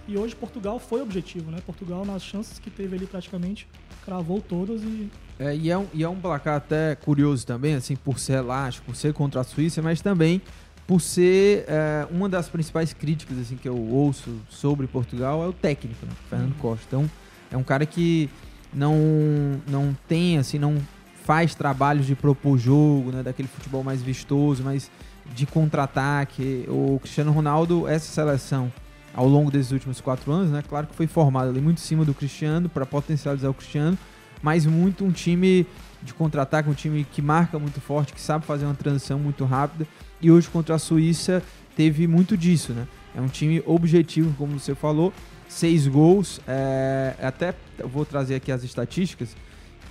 E 0.07 0.17
hoje 0.17 0.35
Portugal 0.35 0.77
foi 0.77 1.01
objetivo, 1.01 1.49
né? 1.49 1.59
Portugal, 1.65 2.05
nas 2.05 2.21
chances 2.21 2.59
que 2.59 2.69
teve 2.69 2.95
ali 2.95 3.07
praticamente, 3.07 3.67
cravou 4.03 4.39
todas 4.39 4.83
e. 4.83 5.09
É, 5.39 5.55
e, 5.55 5.69
é 5.69 5.77
um, 5.77 5.87
e 5.93 6.03
é 6.03 6.07
um 6.07 6.15
placar 6.15 6.57
até 6.57 6.95
curioso 6.95 7.45
também, 7.45 7.73
assim, 7.75 7.95
por 7.95 8.19
ser 8.19 8.33
elástico, 8.33 8.85
por 8.85 8.95
ser 8.95 9.13
contra 9.13 9.41
a 9.41 9.43
Suíça, 9.43 9.81
mas 9.81 10.01
também 10.01 10.41
por 10.85 11.01
ser 11.01 11.65
é, 11.67 12.07
uma 12.11 12.29
das 12.29 12.47
principais 12.47 12.93
críticas 12.93 13.39
assim 13.39 13.57
que 13.57 13.67
eu 13.67 13.75
ouço 13.75 14.39
sobre 14.49 14.85
Portugal 14.85 15.43
é 15.43 15.47
o 15.47 15.53
técnico, 15.53 16.05
né? 16.05 16.11
Fernando 16.29 16.51
uhum. 16.51 16.59
Costa. 16.59 16.85
Então, 16.87 17.09
é 17.51 17.57
um 17.57 17.63
cara 17.63 17.85
que 17.85 18.29
não 18.73 19.61
não 19.67 19.95
tem 20.07 20.37
assim, 20.37 20.59
não 20.59 20.77
faz 21.23 21.55
trabalhos 21.55 22.05
de 22.05 22.15
propor 22.15 22.57
jogo, 22.57 23.11
né, 23.11 23.23
daquele 23.23 23.47
futebol 23.47 23.83
mais 23.83 24.01
vistoso, 24.01 24.63
mas 24.63 24.91
de 25.33 25.45
contra-ataque. 25.45 26.65
O 26.67 26.99
Cristiano 26.99 27.31
Ronaldo, 27.31 27.87
essa 27.87 28.11
seleção 28.11 28.71
ao 29.13 29.27
longo 29.27 29.49
desses 29.49 29.71
últimos 29.71 30.01
quatro 30.01 30.31
anos, 30.31 30.51
né? 30.51 30.61
Claro 30.67 30.87
que 30.87 30.95
foi 30.95 31.07
formado 31.07 31.49
ali 31.49 31.61
muito 31.61 31.77
em 31.77 31.81
cima 31.81 32.03
do 32.03 32.13
Cristiano 32.13 32.67
para 32.69 32.85
potencializar 32.85 33.49
o 33.49 33.53
Cristiano, 33.53 33.97
mas 34.41 34.65
muito 34.65 35.05
um 35.05 35.11
time 35.11 35.65
de 36.03 36.13
contra-ataque, 36.13 36.69
um 36.69 36.73
time 36.73 37.03
que 37.03 37.21
marca 37.21 37.57
muito 37.57 37.81
forte, 37.81 38.13
que 38.13 38.21
sabe 38.21 38.45
fazer 38.45 38.65
uma 38.65 38.75
transição 38.75 39.17
muito 39.17 39.45
rápida. 39.45 39.87
E 40.21 40.29
hoje 40.29 40.49
contra 40.49 40.75
a 40.75 40.79
Suíça 40.79 41.41
teve 41.75 42.07
muito 42.07 42.37
disso, 42.37 42.73
né? 42.73 42.85
É 43.15 43.21
um 43.21 43.27
time 43.27 43.63
objetivo, 43.65 44.33
como 44.37 44.59
você 44.59 44.75
falou, 44.75 45.13
seis 45.47 45.87
gols. 45.87 46.39
É, 46.47 47.15
até 47.21 47.53
vou 47.83 48.05
trazer 48.05 48.35
aqui 48.35 48.51
as 48.51 48.63
estatísticas 48.63 49.35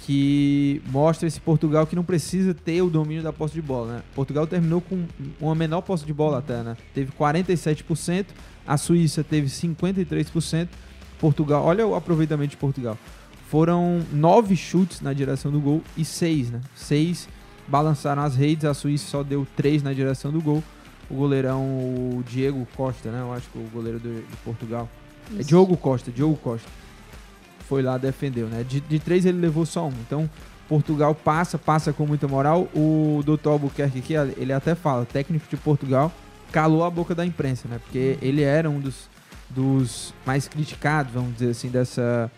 que 0.04 0.82
mostra 0.86 1.26
esse 1.26 1.40
Portugal 1.40 1.86
que 1.86 1.96
não 1.96 2.04
precisa 2.04 2.52
ter 2.52 2.82
o 2.82 2.90
domínio 2.90 3.22
da 3.22 3.32
posse 3.32 3.54
de 3.54 3.62
bola, 3.62 3.94
né? 3.94 4.02
Portugal 4.14 4.46
terminou 4.46 4.82
com 4.82 5.06
uma 5.40 5.54
menor 5.54 5.80
posse 5.80 6.04
de 6.04 6.12
bola 6.12 6.38
até, 6.38 6.62
né? 6.62 6.76
Teve 6.92 7.10
47%, 7.12 8.26
a 8.66 8.76
Suíça 8.76 9.24
teve 9.24 9.46
53%, 9.46 10.68
Portugal, 11.18 11.64
olha 11.64 11.86
o 11.86 11.94
aproveitamento 11.94 12.50
de 12.50 12.56
Portugal. 12.58 12.98
Foram 13.48 14.02
nove 14.12 14.56
chutes 14.56 15.00
na 15.00 15.14
direção 15.14 15.50
do 15.50 15.60
gol 15.60 15.82
e 15.96 16.04
seis, 16.04 16.50
né? 16.50 16.60
Seis 16.74 17.26
balançaram 17.66 18.22
as 18.22 18.36
redes, 18.36 18.66
a 18.66 18.74
Suíça 18.74 19.08
só 19.08 19.22
deu 19.22 19.46
três 19.56 19.82
na 19.82 19.92
direção 19.94 20.30
do 20.30 20.40
gol. 20.40 20.62
O 21.08 21.14
goleirão, 21.14 21.62
o 21.62 22.22
Diego 22.28 22.66
Costa, 22.76 23.10
né? 23.10 23.20
Eu 23.20 23.32
acho 23.32 23.48
que 23.48 23.58
o 23.58 23.68
goleiro 23.72 23.98
de, 23.98 24.22
de 24.22 24.36
Portugal. 24.44 24.88
É 25.30 25.32
Isso. 25.32 25.40
É 25.40 25.44
Diogo 25.44 25.76
Costa, 25.76 26.10
Diogo 26.10 26.36
Costa 26.36 26.68
foi 27.68 27.82
lá, 27.82 27.98
defendeu, 27.98 28.46
né? 28.46 28.62
De, 28.62 28.80
de 28.80 28.98
três 28.98 29.24
ele 29.24 29.38
levou 29.38 29.66
só 29.66 29.88
um. 29.88 29.92
Então, 30.06 30.28
Portugal 30.68 31.14
passa, 31.14 31.58
passa 31.58 31.92
com 31.92 32.06
muita 32.06 32.28
moral. 32.28 32.68
O 32.74 33.22
doutor 33.24 33.50
Albuquerque 33.50 33.98
aqui, 33.98 34.14
ele 34.36 34.52
até 34.52 34.74
fala, 34.74 35.04
técnico 35.04 35.46
de 35.48 35.56
Portugal, 35.56 36.12
calou 36.52 36.84
a 36.84 36.90
boca 36.90 37.14
da 37.14 37.24
imprensa, 37.24 37.68
né? 37.68 37.78
Porque 37.78 38.18
ele 38.22 38.42
era 38.42 38.68
um 38.70 38.80
dos, 38.80 39.08
dos 39.50 40.14
mais 40.24 40.46
criticados, 40.46 41.12
vamos 41.12 41.34
dizer 41.34 41.50
assim, 41.50 41.68
dessa, 41.68 42.30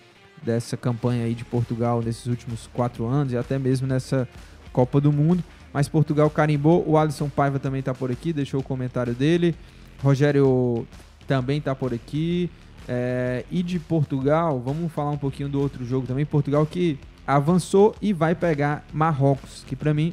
dessa 0.43 0.77
campanha 0.77 1.25
aí 1.25 1.35
de 1.35 1.45
Portugal 1.45 2.01
nesses 2.03 2.27
últimos 2.27 2.69
quatro 2.73 3.07
anos 3.07 3.33
e 3.33 3.37
até 3.37 3.59
mesmo 3.59 3.87
nessa 3.87 4.29
Copa 4.73 5.01
do 5.01 5.13
Mundo. 5.13 5.43
Mas 5.73 5.89
Portugal 5.89 6.31
carimbou. 6.31 6.85
O 6.89 6.97
Alisson 6.97 7.29
Paiva 7.29 7.59
também 7.59 7.83
tá 7.83 7.93
por 7.93 8.11
aqui, 8.11 8.33
deixou 8.33 8.61
o 8.61 8.63
comentário 8.63 9.13
dele. 9.13 9.55
Rogério 10.03 10.87
também 11.27 11.61
tá 11.61 11.75
por 11.75 11.93
aqui. 11.93 12.51
É, 12.89 13.45
e 13.51 13.63
de 13.63 13.79
Portugal, 13.79 14.61
vamos 14.65 14.93
falar 14.93 15.11
um 15.11 15.19
pouquinho 15.19 15.49
do 15.49 15.61
outro 15.61 15.85
jogo 15.85 16.07
também. 16.07 16.25
Portugal 16.25 16.65
que 16.65 16.99
avançou 17.27 17.95
e 18.01 18.13
vai 18.13 18.35
pegar 18.35 18.85
Marrocos, 18.93 19.65
que 19.67 19.75
para 19.75 19.93
mim 19.93 20.13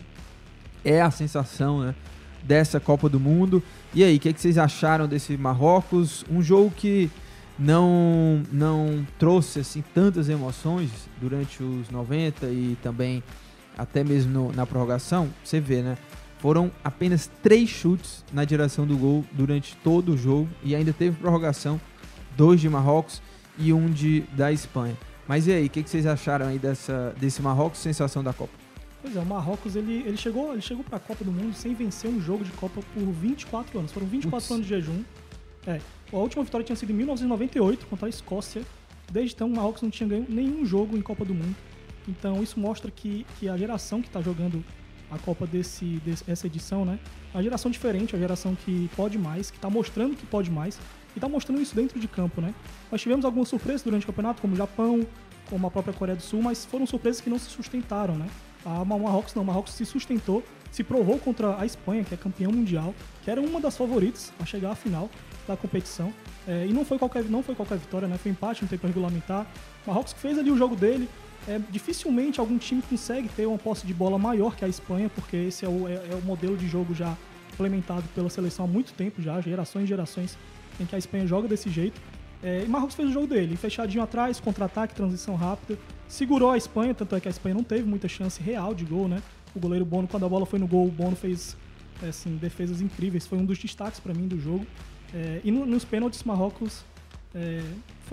é 0.83 1.01
a 1.01 1.11
sensação 1.11 1.81
né, 1.81 1.95
dessa 2.41 2.79
Copa 2.79 3.07
do 3.07 3.19
Mundo. 3.19 3.61
E 3.93 4.03
aí, 4.03 4.17
o 4.17 4.19
que, 4.19 4.29
é 4.29 4.33
que, 4.33 4.41
vocês 4.41 4.57
acharam 4.57 5.07
desse 5.07 5.37
Marrocos? 5.37 6.25
Um 6.29 6.41
jogo 6.41 6.71
que 6.71 7.11
não 7.57 8.41
não 8.51 9.05
trouxe 9.19 9.59
assim 9.59 9.83
tantas 9.93 10.27
emoções 10.27 10.89
durante 11.21 11.61
os 11.61 11.87
90 11.91 12.47
e 12.47 12.75
também 12.81 13.21
até 13.77 14.03
mesmo 14.03 14.31
no, 14.31 14.51
na 14.51 14.65
prorrogação. 14.65 15.29
Você 15.43 15.59
vê, 15.59 15.81
né? 15.83 15.97
Foram 16.43 16.69
apenas 16.83 17.31
três 17.41 17.69
chutes 17.69 18.21
na 18.33 18.43
direção 18.43 18.85
do 18.85 18.97
gol 18.97 19.23
durante 19.31 19.77
todo 19.77 20.11
o 20.11 20.17
jogo 20.17 20.49
e 20.61 20.75
ainda 20.75 20.91
teve 20.91 21.15
prorrogação 21.15 21.79
dois 22.35 22.59
de 22.59 22.67
Marrocos 22.67 23.21
e 23.57 23.71
um 23.71 23.89
de 23.89 24.25
da 24.33 24.51
Espanha. 24.51 24.97
Mas 25.25 25.47
e 25.47 25.53
aí, 25.53 25.67
o 25.67 25.69
que, 25.69 25.81
que, 25.81 25.89
vocês 25.89 26.05
acharam 26.05 26.47
aí 26.47 26.59
dessa, 26.59 27.15
desse 27.17 27.41
Marrocos, 27.41 27.79
sensação 27.79 28.21
da 28.21 28.33
Copa? 28.33 28.51
Pois 29.01 29.15
é, 29.15 29.21
o 29.21 29.25
Marrocos 29.25 29.77
ele, 29.77 30.03
ele 30.05 30.17
chegou, 30.17 30.51
ele 30.51 30.61
chegou 30.61 30.83
para 30.83 30.97
a 30.97 30.99
Copa 30.99 31.23
do 31.23 31.31
Mundo 31.31 31.53
sem 31.53 31.73
vencer 31.73 32.11
um 32.11 32.19
jogo 32.19 32.43
de 32.43 32.51
Copa 32.51 32.81
por 32.93 33.05
24 33.05 33.79
anos. 33.79 33.93
Foram 33.93 34.07
24 34.07 34.37
Ups. 34.37 34.51
anos 34.51 34.67
de 34.67 34.69
jejum. 34.69 35.01
É, 35.65 35.79
a 36.11 36.17
última 36.17 36.43
vitória 36.43 36.65
tinha 36.65 36.75
sido 36.75 36.91
em 36.91 36.95
1998 36.95 37.85
contra 37.85 38.07
a 38.07 38.09
Escócia. 38.09 38.63
Desde 39.09 39.33
então, 39.33 39.47
o 39.47 39.55
Marrocos 39.55 39.81
não 39.81 39.89
tinha 39.89 40.09
ganho 40.09 40.25
nenhum 40.27 40.65
jogo 40.65 40.97
em 40.97 41.01
Copa 41.01 41.23
do 41.23 41.33
Mundo. 41.33 41.55
Então, 42.05 42.43
isso 42.43 42.59
mostra 42.59 42.91
que, 42.91 43.25
que 43.39 43.47
a 43.47 43.55
geração 43.55 44.01
que 44.01 44.09
está 44.09 44.21
jogando 44.21 44.61
a 45.13 45.19
Copa 45.19 45.45
desse, 45.45 46.01
dessa 46.25 46.47
edição, 46.47 46.85
né? 46.85 46.99
Uma 47.33 47.43
geração 47.43 47.69
diferente, 47.69 48.15
a 48.15 48.19
geração 48.19 48.55
que 48.55 48.89
pode 48.95 49.17
mais, 49.17 49.51
que 49.51 49.57
está 49.57 49.69
mostrando 49.69 50.15
que 50.15 50.25
pode 50.25 50.51
mais 50.51 50.79
e 51.15 51.17
está 51.17 51.29
mostrando 51.29 51.61
isso 51.61 51.75
dentro 51.75 51.99
de 51.99 52.07
campo, 52.07 52.41
né? 52.41 52.53
Nós 52.91 53.01
tivemos 53.01 53.25
algumas 53.25 53.47
surpresas 53.47 53.83
durante 53.83 54.03
o 54.03 54.07
campeonato, 54.07 54.41
como 54.41 54.53
o 54.53 54.57
Japão, 54.57 55.05
como 55.49 55.67
a 55.67 55.71
própria 55.71 55.93
Coreia 55.93 56.15
do 56.15 56.23
Sul, 56.23 56.41
mas 56.41 56.65
foram 56.65 56.85
surpresas 56.85 57.21
que 57.21 57.29
não 57.29 57.37
se 57.37 57.49
sustentaram, 57.49 58.15
né? 58.15 58.27
A 58.65 58.83
Marrocos 58.85 59.33
não, 59.35 59.43
a 59.43 59.45
Marrocos 59.45 59.73
se 59.73 59.85
sustentou, 59.85 60.43
se 60.71 60.83
provou 60.83 61.19
contra 61.19 61.59
a 61.59 61.65
Espanha, 61.65 62.03
que 62.03 62.13
é 62.13 62.17
campeão 62.17 62.51
mundial, 62.51 62.95
que 63.23 63.29
era 63.29 63.41
uma 63.41 63.59
das 63.59 63.75
favoritas 63.75 64.31
a 64.39 64.45
chegar 64.45 64.71
à 64.71 64.75
final 64.75 65.09
da 65.47 65.57
competição. 65.57 66.13
É, 66.47 66.65
e 66.65 66.73
não 66.73 66.85
foi, 66.85 66.97
qualquer, 66.97 67.23
não 67.25 67.43
foi 67.43 67.55
qualquer 67.55 67.77
vitória, 67.77 68.07
né? 68.07 68.17
Foi 68.17 68.31
empate 68.31 68.63
no 68.63 68.69
tempo 68.69 68.87
regulamentar. 68.87 69.45
O 69.85 69.89
Marrocos 69.89 70.13
fez 70.13 70.37
ali 70.37 70.49
o 70.49 70.57
jogo 70.57 70.75
dele. 70.75 71.09
É, 71.47 71.59
dificilmente 71.69 72.39
algum 72.39 72.57
time 72.57 72.81
consegue 72.81 73.27
ter 73.29 73.45
uma 73.45 73.57
posse 73.57 73.85
de 73.85 73.93
bola 73.93 74.17
maior 74.17 74.55
que 74.55 74.63
a 74.63 74.67
Espanha, 74.67 75.09
porque 75.09 75.35
esse 75.35 75.65
é 75.65 75.69
o, 75.69 75.87
é, 75.87 75.95
é 75.95 76.15
o 76.15 76.21
modelo 76.21 76.55
de 76.55 76.67
jogo 76.67 76.93
já 76.93 77.17
implementado 77.51 78.03
pela 78.15 78.29
seleção 78.29 78.65
há 78.65 78.67
muito 78.67 78.93
tempo 78.93 79.21
já, 79.21 79.39
gerações 79.41 79.83
e 79.83 79.87
gerações 79.87 80.37
em 80.79 80.85
que 80.85 80.95
a 80.95 80.97
Espanha 80.97 81.27
joga 81.27 81.47
desse 81.47 81.69
jeito. 81.69 81.99
É, 82.41 82.63
e 82.65 82.67
Marrocos 82.67 82.95
fez 82.95 83.09
o 83.09 83.11
jogo 83.11 83.27
dele, 83.27 83.55
fechadinho 83.55 84.03
atrás, 84.03 84.39
contra-ataque, 84.39 84.93
transição 84.93 85.35
rápida, 85.35 85.77
segurou 86.07 86.51
a 86.51 86.57
Espanha, 86.57 86.93
tanto 86.93 87.15
é 87.15 87.19
que 87.19 87.27
a 87.27 87.31
Espanha 87.31 87.55
não 87.55 87.63
teve 87.63 87.83
muita 87.83 88.07
chance 88.07 88.41
real 88.41 88.73
de 88.73 88.83
gol, 88.83 89.07
né? 89.07 89.21
O 89.55 89.59
goleiro 89.59 89.85
Bono, 89.85 90.07
quando 90.07 90.25
a 90.25 90.29
bola 90.29 90.45
foi 90.45 90.59
no 90.59 90.67
gol, 90.67 90.87
o 90.87 90.91
Bono 90.91 91.15
fez 91.15 91.55
é, 92.01 92.07
assim, 92.07 92.35
defesas 92.37 92.81
incríveis, 92.81 93.25
foi 93.25 93.37
um 93.37 93.45
dos 93.45 93.57
destaques 93.57 93.99
para 93.99 94.13
mim 94.13 94.27
do 94.27 94.39
jogo. 94.39 94.65
É, 95.13 95.41
e 95.43 95.51
no, 95.51 95.65
nos 95.65 95.85
pênaltis, 95.85 96.23
Marrocos 96.23 96.83
é, 97.33 97.61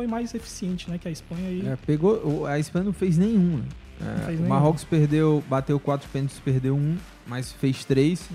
foi 0.00 0.06
mais 0.06 0.34
eficiente 0.34 0.90
né, 0.90 0.96
que 0.96 1.06
a 1.06 1.10
Espanha. 1.10 1.50
E... 1.50 1.66
É, 1.66 1.76
pegou, 1.76 2.46
a 2.46 2.58
Espanha 2.58 2.86
não 2.86 2.92
fez 2.92 3.18
nenhum. 3.18 3.58
né? 3.58 3.64
É, 4.00 4.24
fez 4.24 4.38
o 4.38 4.42
nenhum. 4.42 4.48
Marrocos 4.48 4.82
perdeu, 4.82 5.44
bateu 5.46 5.78
quatro 5.78 6.08
pênaltis, 6.08 6.38
perdeu 6.38 6.74
um, 6.74 6.96
mas 7.26 7.52
fez 7.52 7.84
três. 7.84 8.26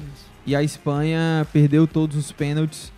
E 0.45 0.55
a 0.55 0.61
Espanha 0.61 1.47
perdeu 1.51 1.87
todos 1.87 2.15
os 2.15 2.31
pênaltis. 2.31 2.93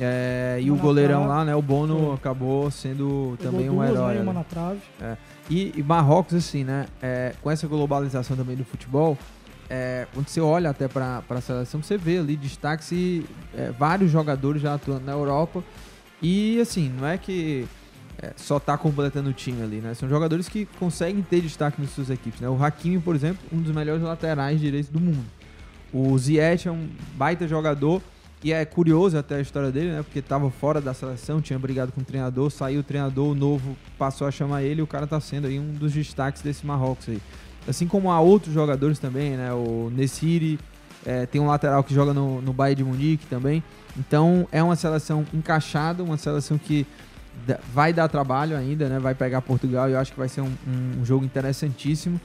é, 0.00 0.58
e 0.62 0.70
o 0.70 0.76
goleirão 0.76 1.24
trave. 1.24 1.28
lá, 1.28 1.44
né? 1.44 1.54
O 1.54 1.60
Bono 1.60 2.06
Foi. 2.06 2.14
acabou 2.14 2.70
sendo 2.70 3.36
Pegou 3.36 3.52
também 3.52 3.68
um 3.68 3.74
duas, 3.74 3.90
herói. 3.90 4.14
né, 4.14 4.20
e 4.20 4.22
uma 4.22 4.32
né? 4.32 4.38
na 4.38 4.44
trave. 4.44 4.80
É. 4.98 5.16
E, 5.50 5.74
e 5.76 5.82
Marrocos, 5.82 6.34
assim, 6.34 6.64
né? 6.64 6.86
é, 7.02 7.34
com 7.42 7.50
essa 7.50 7.66
globalização 7.66 8.34
também 8.34 8.56
do 8.56 8.64
futebol, 8.64 9.18
é, 9.68 10.06
quando 10.14 10.28
você 10.28 10.40
olha 10.40 10.70
até 10.70 10.88
para 10.88 11.22
a 11.28 11.40
seleção, 11.42 11.82
você 11.82 11.98
vê 11.98 12.16
ali 12.16 12.34
destaques 12.34 12.90
e 12.92 13.26
é, 13.54 13.70
vários 13.78 14.10
jogadores 14.10 14.62
já 14.62 14.72
atuando 14.72 15.04
na 15.04 15.12
Europa. 15.12 15.62
E, 16.22 16.58
assim, 16.60 16.88
não 16.98 17.06
é 17.06 17.18
que 17.18 17.66
é, 18.20 18.32
só 18.36 18.58
tá 18.58 18.76
completando 18.78 19.30
o 19.30 19.32
time 19.32 19.62
ali, 19.62 19.76
né? 19.76 19.94
São 19.94 20.08
jogadores 20.08 20.48
que 20.48 20.66
conseguem 20.78 21.22
ter 21.22 21.40
destaque 21.40 21.80
nas 21.80 21.90
suas 21.90 22.10
equipes, 22.10 22.40
né? 22.40 22.48
O 22.48 22.62
Hakimi, 22.62 22.98
por 22.98 23.14
exemplo, 23.14 23.38
um 23.52 23.60
dos 23.60 23.74
melhores 23.74 24.02
laterais 24.02 24.60
direitos 24.60 24.90
do 24.90 25.00
mundo. 25.00 25.24
O 25.92 26.16
Ziyech 26.18 26.68
é 26.68 26.72
um 26.72 26.88
baita 27.14 27.46
jogador 27.46 28.02
e 28.42 28.52
é 28.52 28.64
curioso 28.64 29.18
até 29.18 29.36
a 29.36 29.40
história 29.40 29.70
dele, 29.70 29.92
né? 29.92 30.02
Porque 30.02 30.22
tava 30.22 30.50
fora 30.50 30.80
da 30.80 30.94
seleção, 30.94 31.40
tinha 31.40 31.58
brigado 31.58 31.92
com 31.92 32.00
o 32.00 32.04
treinador, 32.04 32.50
saiu 32.50 32.80
o 32.80 32.82
treinador, 32.82 33.32
o 33.32 33.34
novo 33.34 33.76
passou 33.98 34.26
a 34.26 34.30
chamar 34.30 34.62
ele 34.62 34.80
e 34.80 34.82
o 34.82 34.86
cara 34.86 35.06
tá 35.06 35.20
sendo 35.20 35.46
aí 35.46 35.58
um 35.58 35.72
dos 35.72 35.92
destaques 35.92 36.42
desse 36.42 36.66
Marrocos 36.66 37.08
aí. 37.08 37.20
Assim 37.68 37.86
como 37.86 38.10
há 38.10 38.20
outros 38.20 38.54
jogadores 38.54 38.98
também, 38.98 39.36
né? 39.36 39.52
O 39.52 39.90
Nessiri, 39.94 40.58
é, 41.04 41.24
tem 41.24 41.40
um 41.40 41.46
lateral 41.46 41.84
que 41.84 41.94
joga 41.94 42.12
no, 42.12 42.40
no 42.42 42.52
Bayern 42.52 42.82
de 42.82 42.84
Munique 42.84 43.26
também. 43.26 43.62
Então 43.96 44.46
é 44.50 44.62
uma 44.62 44.76
seleção 44.76 45.24
encaixada, 45.32 46.02
uma 46.02 46.16
seleção 46.16 46.58
que 46.58 46.86
vai 47.72 47.92
dar 47.92 48.08
trabalho 48.08 48.56
ainda, 48.56 48.88
né? 48.88 48.98
Vai 48.98 49.14
pegar 49.14 49.40
Portugal 49.42 49.88
e 49.88 49.92
eu 49.92 49.98
acho 49.98 50.12
que 50.12 50.18
vai 50.18 50.28
ser 50.28 50.40
um, 50.40 50.52
um 51.00 51.04
jogo 51.04 51.24
interessantíssimo. 51.24 52.20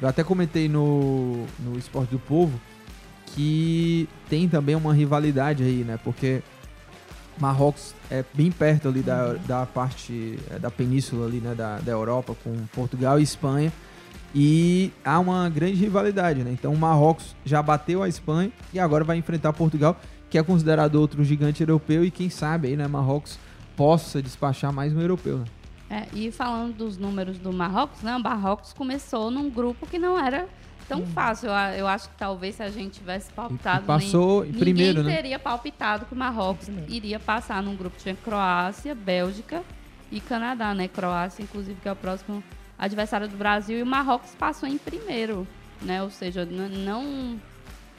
Eu 0.00 0.08
até 0.08 0.24
comentei 0.24 0.68
no, 0.68 1.46
no 1.58 1.78
Esporte 1.78 2.10
do 2.10 2.18
Povo 2.18 2.60
que 3.26 4.08
tem 4.28 4.48
também 4.48 4.74
uma 4.74 4.92
rivalidade 4.92 5.62
aí, 5.62 5.84
né? 5.84 5.98
Porque 6.02 6.42
Marrocos 7.38 7.94
é 8.10 8.24
bem 8.34 8.50
perto 8.50 8.88
ali 8.88 9.00
da, 9.00 9.34
da 9.34 9.66
parte 9.66 10.38
é, 10.50 10.58
da 10.58 10.70
península 10.70 11.26
ali, 11.26 11.38
né? 11.38 11.54
Da, 11.54 11.78
da 11.78 11.92
Europa 11.92 12.36
com 12.42 12.54
Portugal 12.72 13.18
e 13.18 13.22
Espanha. 13.22 13.72
E 14.34 14.92
há 15.04 15.18
uma 15.20 15.48
grande 15.48 15.76
rivalidade, 15.76 16.42
né? 16.42 16.50
Então 16.52 16.72
o 16.72 16.76
Marrocos 16.76 17.36
já 17.44 17.62
bateu 17.62 18.02
a 18.02 18.08
Espanha 18.08 18.50
e 18.72 18.80
agora 18.80 19.04
vai 19.04 19.16
enfrentar 19.16 19.52
Portugal, 19.52 19.96
que 20.28 20.36
é 20.36 20.42
considerado 20.42 20.96
outro 20.96 21.22
gigante 21.24 21.62
europeu 21.62 22.04
e 22.04 22.10
quem 22.10 22.28
sabe 22.28 22.68
aí, 22.68 22.76
né? 22.76 22.86
Marrocos 22.88 23.38
possa 23.76 24.22
despachar 24.22 24.72
mais 24.72 24.92
um 24.92 25.00
europeu, 25.00 25.38
né? 25.38 25.44
É, 25.90 26.06
e 26.14 26.30
falando 26.32 26.74
dos 26.74 26.96
números 26.96 27.38
do 27.38 27.52
Marrocos, 27.52 28.02
né? 28.02 28.16
O 28.16 28.20
Marrocos 28.20 28.72
começou 28.72 29.30
num 29.30 29.50
grupo 29.50 29.86
que 29.86 29.98
não 29.98 30.18
era 30.18 30.48
tão 30.88 31.06
fácil. 31.06 31.48
Eu, 31.48 31.54
eu 31.78 31.86
acho 31.86 32.08
que 32.08 32.16
talvez 32.16 32.56
se 32.56 32.62
a 32.62 32.70
gente 32.70 32.98
tivesse 32.98 33.32
palpitado. 33.32 33.84
E 33.84 33.86
passou 33.86 34.42
em 34.42 34.46
ninguém 34.48 34.60
primeiro, 34.60 35.02
né? 35.02 35.14
teria 35.14 35.38
palpitado 35.38 36.06
que 36.06 36.14
o 36.14 36.16
Marrocos 36.16 36.68
iria 36.88 37.20
passar 37.20 37.62
num 37.62 37.76
grupo 37.76 37.96
que 37.96 38.02
tinha 38.02 38.16
Croácia, 38.16 38.94
Bélgica 38.94 39.62
e 40.10 40.20
Canadá, 40.20 40.74
né? 40.74 40.88
Croácia, 40.88 41.42
inclusive, 41.42 41.78
que 41.80 41.88
é 41.88 41.92
o 41.92 41.96
próximo 41.96 42.42
adversário 42.78 43.28
do 43.28 43.36
Brasil. 43.36 43.78
E 43.78 43.82
o 43.82 43.86
Marrocos 43.86 44.34
passou 44.34 44.68
em 44.68 44.78
primeiro, 44.78 45.46
né? 45.82 46.02
Ou 46.02 46.10
seja, 46.10 46.44
não, 46.44 47.38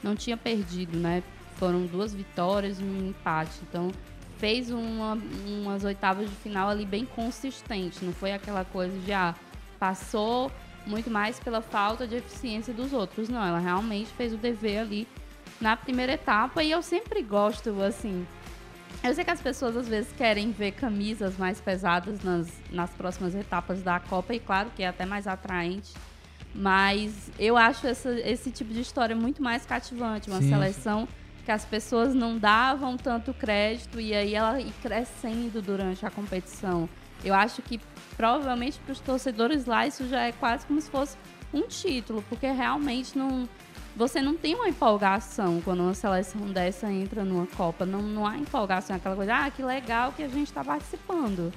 não 0.02 0.16
tinha 0.16 0.36
perdido, 0.36 0.98
né? 0.98 1.22
Foram 1.56 1.86
duas 1.86 2.12
vitórias 2.12 2.80
e 2.80 2.82
um 2.82 3.08
empate. 3.08 3.52
Então, 3.62 3.90
fez 4.38 4.70
uma, 4.70 5.18
umas 5.46 5.84
oitavas 5.84 6.28
de 6.28 6.36
final 6.36 6.68
ali 6.68 6.84
bem 6.84 7.04
consistente. 7.04 8.04
Não 8.04 8.12
foi 8.12 8.32
aquela 8.32 8.64
coisa 8.64 8.96
de, 8.98 9.12
ah, 9.12 9.34
passou 9.78 10.50
muito 10.86 11.10
mais 11.10 11.38
pela 11.40 11.60
falta 11.60 12.06
de 12.06 12.16
eficiência 12.16 12.72
dos 12.72 12.92
outros. 12.92 13.28
Não, 13.28 13.44
ela 13.44 13.58
realmente 13.58 14.10
fez 14.12 14.32
o 14.32 14.36
dever 14.36 14.78
ali 14.78 15.08
na 15.60 15.76
primeira 15.76 16.12
etapa. 16.12 16.62
E 16.62 16.70
eu 16.70 16.82
sempre 16.82 17.22
gosto, 17.22 17.82
assim. 17.82 18.26
Eu 19.02 19.14
sei 19.14 19.24
que 19.24 19.30
as 19.30 19.40
pessoas 19.40 19.76
às 19.76 19.88
vezes 19.88 20.10
querem 20.16 20.50
ver 20.50 20.72
camisas 20.72 21.36
mais 21.36 21.60
pesadas 21.60 22.22
nas, 22.22 22.48
nas 22.70 22.90
próximas 22.90 23.34
etapas 23.34 23.82
da 23.82 24.00
Copa, 24.00 24.34
e 24.34 24.40
claro 24.40 24.70
que 24.74 24.82
é 24.82 24.88
até 24.88 25.04
mais 25.04 25.26
atraente. 25.26 25.92
Mas 26.54 27.30
eu 27.38 27.56
acho 27.56 27.86
essa, 27.86 28.10
esse 28.20 28.50
tipo 28.50 28.72
de 28.72 28.80
história 28.80 29.14
muito 29.14 29.42
mais 29.42 29.66
cativante. 29.66 30.30
Uma 30.30 30.40
Sim, 30.40 30.48
seleção 30.48 31.08
que 31.46 31.52
as 31.52 31.64
pessoas 31.64 32.12
não 32.12 32.36
davam 32.36 32.96
tanto 32.96 33.32
crédito 33.32 34.00
e 34.00 34.12
aí 34.12 34.34
ela 34.34 34.60
ir 34.60 34.72
crescendo 34.82 35.62
durante 35.62 36.04
a 36.04 36.10
competição. 36.10 36.88
Eu 37.24 37.32
acho 37.32 37.62
que 37.62 37.80
provavelmente 38.16 38.80
para 38.80 38.92
os 38.92 38.98
torcedores 38.98 39.64
lá 39.64 39.86
isso 39.86 40.08
já 40.08 40.22
é 40.22 40.32
quase 40.32 40.66
como 40.66 40.80
se 40.80 40.90
fosse 40.90 41.16
um 41.54 41.62
título, 41.62 42.22
porque 42.28 42.50
realmente 42.50 43.16
não 43.16 43.48
você 43.94 44.20
não 44.20 44.36
tem 44.36 44.56
uma 44.56 44.68
empolgação 44.68 45.62
quando 45.64 45.84
uma 45.84 45.94
seleção 45.94 46.40
dessa 46.52 46.92
entra 46.92 47.24
numa 47.24 47.46
Copa. 47.46 47.86
Não, 47.86 48.02
não 48.02 48.26
há 48.26 48.36
empolgação, 48.36 48.94
é 48.94 48.98
aquela 48.98 49.16
coisa, 49.16 49.34
ah, 49.36 49.50
que 49.50 49.62
legal 49.62 50.12
que 50.12 50.24
a 50.24 50.28
gente 50.28 50.48
está 50.48 50.64
participando. 50.64 51.52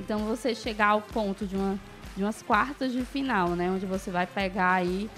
Então 0.00 0.20
você 0.20 0.54
chegar 0.54 0.88
ao 0.88 1.02
ponto 1.02 1.46
de, 1.46 1.54
uma, 1.54 1.78
de 2.16 2.24
umas 2.24 2.42
quartas 2.42 2.92
de 2.92 3.04
final, 3.04 3.50
né? 3.50 3.70
Onde 3.70 3.84
você 3.84 4.10
vai 4.10 4.26
pegar 4.26 4.72
aí 4.72 5.08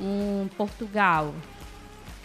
um 0.00 0.48
Portugal. 0.56 1.34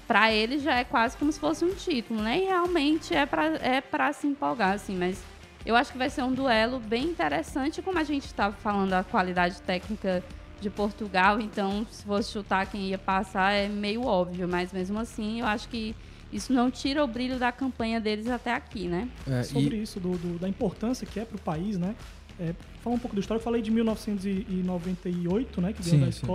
Para 0.10 0.34
eles 0.34 0.64
já 0.64 0.74
é 0.80 0.84
quase 0.84 1.16
como 1.16 1.32
se 1.32 1.40
fosse 1.40 1.64
um 1.64 1.72
título, 1.76 2.20
né? 2.24 2.40
E 2.40 2.46
realmente 2.46 3.14
é 3.14 3.28
para 3.28 3.46
é 3.58 3.80
pra 3.80 4.12
se 4.12 4.26
empolgar, 4.26 4.74
assim. 4.74 4.98
Mas 4.98 5.22
eu 5.64 5.76
acho 5.76 5.92
que 5.92 6.00
vai 6.00 6.10
ser 6.10 6.24
um 6.24 6.34
duelo 6.34 6.80
bem 6.80 7.04
interessante. 7.06 7.80
Como 7.80 8.00
a 8.00 8.04
gente 8.04 8.26
estava 8.26 8.56
falando 8.56 8.90
da 8.90 9.04
qualidade 9.04 9.62
técnica 9.62 10.24
de 10.60 10.68
Portugal, 10.68 11.40
então 11.40 11.86
se 11.92 12.04
fosse 12.04 12.32
chutar 12.32 12.66
quem 12.66 12.88
ia 12.90 12.98
passar 12.98 13.52
é 13.54 13.68
meio 13.68 14.02
óbvio. 14.04 14.48
Mas 14.48 14.74
mesmo 14.74 14.98
assim, 14.98 15.42
eu 15.42 15.46
acho 15.46 15.70
que 15.70 15.96
isso 16.34 16.52
não 16.52 16.72
tira 16.72 17.04
o 17.04 17.08
brilho 17.08 17.38
da 17.38 17.52
campanha 17.52 18.02
deles 18.02 18.28
até 18.30 18.52
aqui, 18.52 18.88
né? 18.88 19.08
É, 19.30 19.44
Sobre 19.44 19.78
isso, 19.78 20.00
do, 20.00 20.14
do- 20.18 20.40
da 20.40 20.50
importância 20.50 21.06
que 21.06 21.20
é 21.20 21.24
para 21.26 21.36
o 21.38 21.40
país, 21.40 21.78
né? 21.78 21.94
É, 22.40 22.56
falar 22.84 22.96
um 22.96 23.00
pouco 23.00 23.16
da 23.16 23.20
história, 23.20 23.40
eu 23.40 23.44
falei 23.44 23.62
de 23.62 23.70
1998, 23.70 25.62
né? 25.62 25.72
Que 25.74 25.84
ganhou 25.84 26.00
da 26.08 26.12
sim. 26.12 26.26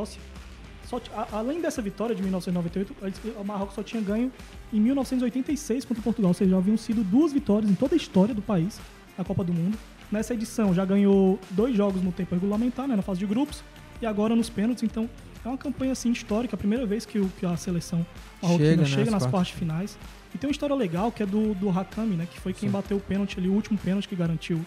Só 0.87 1.01
a- 1.15 1.29
além 1.33 1.61
dessa 1.61 1.81
vitória 1.81 2.15
de 2.15 2.23
1998, 2.23 2.95
eles- 3.03 3.21
o 3.41 3.45
Marrocos 3.45 3.75
só 3.75 3.83
tinha 3.83 4.03
ganho 4.03 4.31
em 4.73 4.81
1986 4.81 5.85
contra 5.85 6.03
Portugal. 6.03 6.29
Ou 6.31 6.35
seja, 6.35 6.51
já 6.51 6.57
haviam 6.57 6.77
sido 6.77 7.03
duas 7.03 7.33
vitórias 7.33 7.71
em 7.71 7.75
toda 7.75 7.95
a 7.95 7.97
história 7.97 8.35
do 8.35 8.43
país 8.43 8.81
na 9.17 9.25
Copa 9.25 9.43
do 9.45 9.53
Mundo. 9.53 9.77
Nessa 10.13 10.35
edição 10.35 10.75
já 10.75 10.85
ganhou 10.85 11.39
dois 11.51 11.75
jogos 11.77 12.03
no 12.03 12.13
tempo 12.13 12.35
regulamentar, 12.35 12.87
né, 12.87 12.95
na 12.97 13.03
fase 13.03 13.19
de 13.21 13.27
grupos, 13.27 13.63
e 14.01 14.07
agora 14.07 14.37
nos 14.37 14.51
pênaltis. 14.51 14.83
Então 14.83 15.09
é 15.45 15.49
uma 15.49 15.59
campanha 15.59 15.93
assim 15.93 16.11
histórica, 16.13 16.55
a 16.55 16.59
primeira 16.59 16.85
vez 16.87 17.05
que, 17.07 17.19
o- 17.19 17.29
que 17.39 17.45
a 17.47 17.57
seleção 17.57 18.05
marroquina 18.43 18.69
Chega 18.71 18.87
chega, 18.87 19.11
nas 19.11 19.23
nas 19.23 19.31
quartas 19.31 19.53
finais. 19.55 19.99
E 20.35 20.39
tem 20.39 20.49
uma 20.49 20.53
história 20.53 20.75
legal 20.75 21.11
que 21.13 21.23
é 21.23 21.27
do, 21.27 21.55
do 21.55 21.71
Hakami, 21.71 22.17
né, 22.17 22.27
que 22.31 22.39
foi 22.41 22.53
quem 22.53 22.69
Sim. 22.69 22.73
bateu 22.73 22.97
o 22.97 23.01
pênalti 23.01 23.39
ali, 23.39 23.49
o 23.49 23.53
último 23.53 23.79
pênalti 23.79 24.09
que 24.09 24.17
garantiu 24.17 24.61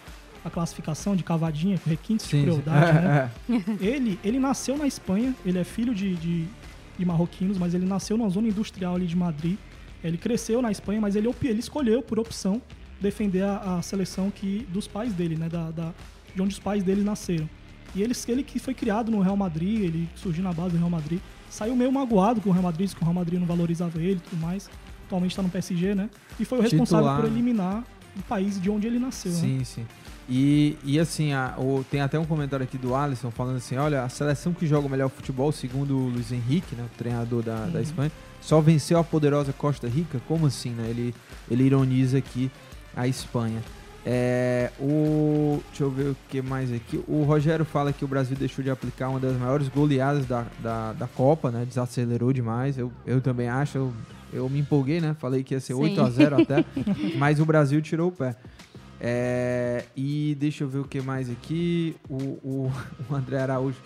a 0.44 0.50
classificação 0.50 1.14
de 1.16 1.22
cavadinha, 1.24 1.78
com 1.78 1.90
requintes 1.90 2.26
Sim, 2.26 2.38
de 2.38 2.44
crueldade, 2.44 2.90
É, 2.90 3.00
né? 3.00 3.30
Ele, 3.80 4.18
ele 4.22 4.38
nasceu 4.38 4.76
na 4.78 4.86
Espanha, 4.86 5.34
ele 5.44 5.58
é 5.58 5.64
filho 5.64 5.94
de, 5.94 6.14
de, 6.14 6.46
de 6.98 7.04
marroquinos, 7.04 7.58
mas 7.58 7.74
ele 7.74 7.84
nasceu 7.86 8.16
numa 8.16 8.28
zona 8.30 8.48
industrial 8.48 8.94
ali 8.94 9.06
de 9.06 9.16
Madrid. 9.16 9.56
Ele 10.02 10.16
cresceu 10.16 10.62
na 10.62 10.70
Espanha, 10.70 11.00
mas 11.00 11.16
ele, 11.16 11.28
ele 11.42 11.58
escolheu, 11.60 12.00
por 12.02 12.18
opção, 12.18 12.62
defender 13.00 13.42
a, 13.42 13.76
a 13.78 13.82
seleção 13.82 14.30
que, 14.30 14.66
dos 14.72 14.86
pais 14.86 15.12
dele, 15.12 15.36
né? 15.36 15.48
Da, 15.48 15.70
da- 15.70 15.92
de 16.34 16.40
onde 16.42 16.54
os 16.54 16.60
pais 16.60 16.84
dele 16.84 17.02
nasceram. 17.02 17.48
E 17.94 18.02
ele, 18.02 18.14
ele 18.28 18.42
que 18.44 18.58
foi 18.60 18.74
criado 18.74 19.10
no 19.10 19.20
Real 19.20 19.36
Madrid, 19.36 19.80
ele 19.80 20.08
surgiu 20.14 20.44
na 20.44 20.52
base 20.52 20.70
do 20.72 20.76
Real 20.78 20.90
Madrid, 20.90 21.18
saiu 21.50 21.74
meio 21.74 21.90
magoado 21.90 22.40
com 22.40 22.50
o 22.50 22.52
Real 22.52 22.62
Madrid, 22.62 22.82
disse 22.86 22.94
que 22.94 23.02
o 23.02 23.04
Real 23.04 23.14
Madrid 23.14 23.40
não 23.40 23.46
valorizava 23.46 23.98
ele 24.00 24.16
e 24.24 24.28
tudo 24.30 24.40
mais. 24.40 24.70
Atualmente 25.06 25.32
está 25.32 25.42
no 25.42 25.48
PSG, 25.48 25.94
né? 25.94 26.08
E 26.38 26.44
foi 26.44 26.58
o 26.58 26.60
responsável 26.60 27.06
Titular, 27.06 27.16
por 27.22 27.24
né? 27.28 27.34
eliminar 27.34 27.84
o 28.16 28.22
país 28.22 28.60
de 28.60 28.70
onde 28.70 28.86
ele 28.86 28.98
nasceu, 28.98 29.32
né? 29.32 29.38
Sim, 29.38 29.64
sim. 29.64 29.86
E, 30.28 30.76
e 30.84 30.98
assim, 31.00 31.32
a- 31.32 31.54
o- 31.56 31.82
tem 31.90 32.00
até 32.02 32.18
um 32.18 32.24
comentário 32.24 32.62
aqui 32.64 32.76
do 32.76 32.94
Alisson 32.94 33.30
falando 33.30 33.56
assim: 33.56 33.76
olha, 33.76 34.02
a 34.04 34.08
seleção 34.08 34.52
que 34.52 34.66
joga 34.66 34.86
o 34.86 34.90
melhor 34.90 35.08
futebol, 35.08 35.50
segundo 35.52 35.96
o 35.96 36.08
Luiz 36.08 36.30
Henrique, 36.32 36.74
né, 36.76 36.84
o 36.84 36.98
treinador 36.98 37.42
da, 37.42 37.64
da 37.66 37.78
Uhum. 37.78 37.80
Espanha, 37.82 38.12
só 38.40 38.60
venceu 38.60 38.98
a 38.98 39.04
poderosa 39.04 39.52
Costa 39.52 39.88
Rica? 39.88 40.20
Como 40.28 40.46
assim, 40.46 40.70
né? 40.70 40.86
Ele, 40.90 41.14
ele 41.50 41.64
ironiza 41.64 42.18
aqui 42.18 42.50
a 42.94 43.06
Espanha. 43.08 43.62
É, 44.06 44.70
o, 44.80 45.62
deixa 45.68 45.82
eu 45.84 45.90
ver 45.90 46.10
o 46.10 46.16
que 46.28 46.40
mais 46.40 46.72
aqui. 46.72 47.02
O 47.08 47.24
Rogério 47.24 47.64
fala 47.64 47.92
que 47.92 48.04
o 48.04 48.08
Brasil 48.08 48.36
deixou 48.36 48.62
de 48.64 48.70
aplicar 48.70 49.08
uma 49.08 49.18
das 49.20 49.36
maiores 49.36 49.68
goleadas 49.68 50.24
da, 50.26 50.46
da, 50.62 50.92
da 50.92 51.06
Copa, 51.06 51.50
né? 51.50 51.64
Desacelerou 51.66 52.32
demais. 52.32 52.78
Eu, 52.78 52.92
eu 53.06 53.20
também 53.20 53.48
acho. 53.48 53.76
Eu, 53.78 53.92
eu 54.32 54.48
me 54.48 54.60
empolguei, 54.60 55.00
né? 55.00 55.16
Falei 55.18 55.42
que 55.42 55.54
ia 55.54 55.60
ser 55.60 55.74
Sim. 55.74 55.80
8 55.82 56.00
a 56.00 56.10
0 56.10 56.42
até. 56.42 56.64
mas 57.18 57.40
o 57.40 57.44
Brasil 57.44 57.80
tirou 57.82 58.08
o 58.08 58.12
pé. 58.12 58.36
É, 59.00 59.84
e 59.96 60.36
deixa 60.38 60.64
eu 60.64 60.68
ver 60.68 60.78
o 60.78 60.84
que 60.84 61.00
mais 61.00 61.30
aqui. 61.30 61.96
O, 62.08 62.16
o, 62.16 62.72
o 63.08 63.14
André 63.14 63.40
Araújo 63.40 63.78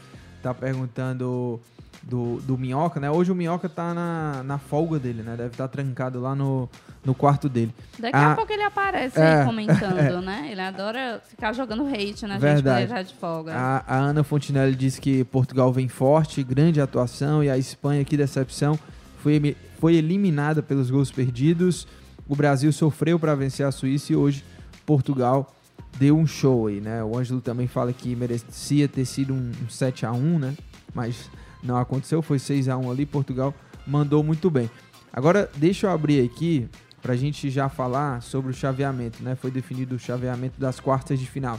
tá 0.43 0.53
perguntando 0.55 1.61
do, 2.03 2.41
do 2.41 2.59
Minhoca, 2.59 2.99
né? 2.99 3.11
Hoje 3.11 3.31
o 3.31 3.35
Minhoca 3.35 3.69
tá 3.69 3.95
na, 3.95 4.43
na 4.43 4.59
folga 4.59 4.99
dele, 4.99 5.23
né? 5.23 5.37
Deve 5.37 5.51
estar 5.51 5.69
trancado 5.69 6.21
lá 6.21 6.35
no, 6.35 6.69
no 7.05 7.15
quarto 7.15 7.49
dele. 7.49 7.73
Daqui 7.99 8.17
Ah, 8.17 8.33
a 8.33 8.35
pouco 8.35 8.53
ele 8.53 8.63
aparece 8.63 9.19
é, 9.21 9.41
aí 9.41 9.45
comentando, 9.47 9.99
é. 9.99 10.21
né? 10.21 10.49
Ele 10.51 10.61
adora 10.61 11.23
ficar 11.29 11.53
jogando 11.53 11.87
hate 11.87 12.27
na 12.27 12.35
gente 12.35 12.41
Verdade. 12.41 12.63
quando 12.63 12.79
ele 12.79 12.89
tá 12.89 13.03
de 13.03 13.15
folga. 13.15 13.53
A, 13.55 13.85
a 13.87 13.97
Ana 13.99 14.25
Fontinelli 14.25 14.75
disse 14.75 15.01
que 15.01 15.25
Portugal 15.25 15.73
vem 15.73 15.89
forte, 15.89 16.43
grande 16.43 16.81
atuação, 16.81 17.45
e 17.45 17.51
a 17.51 17.57
Espanha, 17.57 18.05
que 18.05 18.17
decepção, 18.17 18.79
foi, 19.19 19.57
foi 19.79 19.95
eliminada 19.95 20.63
pelos 20.63 20.91
gols 20.91 21.11
perdidos. 21.11 21.87
O 22.29 22.35
Brasil 22.35 22.73
sofreu 22.73 23.19
para 23.19 23.35
vencer 23.35 23.67
a 23.67 23.71
Suíça 23.71 24.13
e 24.13 24.17
hoje 24.17 24.45
Portugal 24.93 25.55
deu 25.99 26.19
um 26.19 26.27
show 26.27 26.67
aí, 26.67 26.79
né? 26.79 27.03
O 27.03 27.17
Ângelo 27.17 27.41
também 27.41 27.67
fala 27.67 27.95
que 27.95 28.15
merecia 28.15 28.87
ter 28.87 29.07
sido 29.07 29.33
um, 29.33 29.51
um 29.65 29.71
7 29.71 30.05
a 30.05 30.13
1 30.13 30.39
né? 30.39 30.55
Mas 30.95 31.31
não 31.63 31.79
aconteceu, 31.79 32.21
foi 32.21 32.39
6 32.39 32.69
a 32.69 32.77
1 32.77 32.91
ali, 32.91 33.07
Portugal 33.07 33.55
mandou 33.87 34.23
muito 34.23 34.51
bem. 34.51 34.71
Agora, 35.11 35.51
deixa 35.57 35.87
eu 35.87 35.91
abrir 35.91 36.23
aqui 36.23 36.69
pra 37.01 37.17
gente 37.17 37.49
já 37.49 37.71
falar 37.71 38.21
sobre 38.21 38.51
o 38.51 38.55
chaveamento, 38.55 39.23
né? 39.23 39.35
Foi 39.35 39.51
definido 39.51 39.97
o 39.97 39.99
chaveamento 39.99 40.61
das 40.61 40.79
quartas 40.79 41.19
de 41.19 41.27
final. 41.27 41.59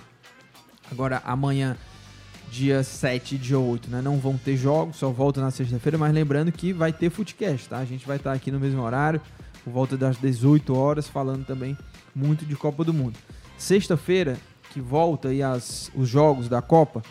Agora, 0.92 1.24
amanhã, 1.26 1.76
dia 2.52 2.84
7 2.84 3.34
e 3.34 3.38
dia 3.40 3.58
8, 3.58 3.90
né? 3.90 4.00
Não 4.00 4.20
vão 4.20 4.38
ter 4.38 4.56
jogos, 4.56 4.98
só 4.98 5.10
volta 5.10 5.42
na 5.42 5.50
sexta-feira, 5.50 5.98
mas 5.98 6.14
lembrando 6.14 6.52
que 6.52 6.72
vai 6.72 6.94
ter 6.94 7.10
Footcast, 7.10 7.68
tá? 7.68 7.80
A 7.80 7.86
gente 7.86 8.06
vai 8.06 8.18
estar 8.18 8.32
aqui 8.32 8.52
no 8.52 8.60
mesmo 8.60 8.84
horário, 8.84 9.20
por 9.64 9.74
volta 9.74 9.98
das 9.98 10.18
18 10.18 10.76
horas, 10.76 11.08
falando 11.08 11.44
também 11.46 11.76
muito 12.16 12.46
de 12.46 12.56
Copa 12.56 12.84
do 12.84 12.94
Mundo. 12.94 13.18
Sexta-feira, 13.58 14.38
que 14.72 14.82
volta 14.82 15.30
aí 15.30 15.42
as, 15.42 15.92
os 15.96 16.10
jogos 16.10 16.50
da 16.50 16.62
Copa, 16.62 17.02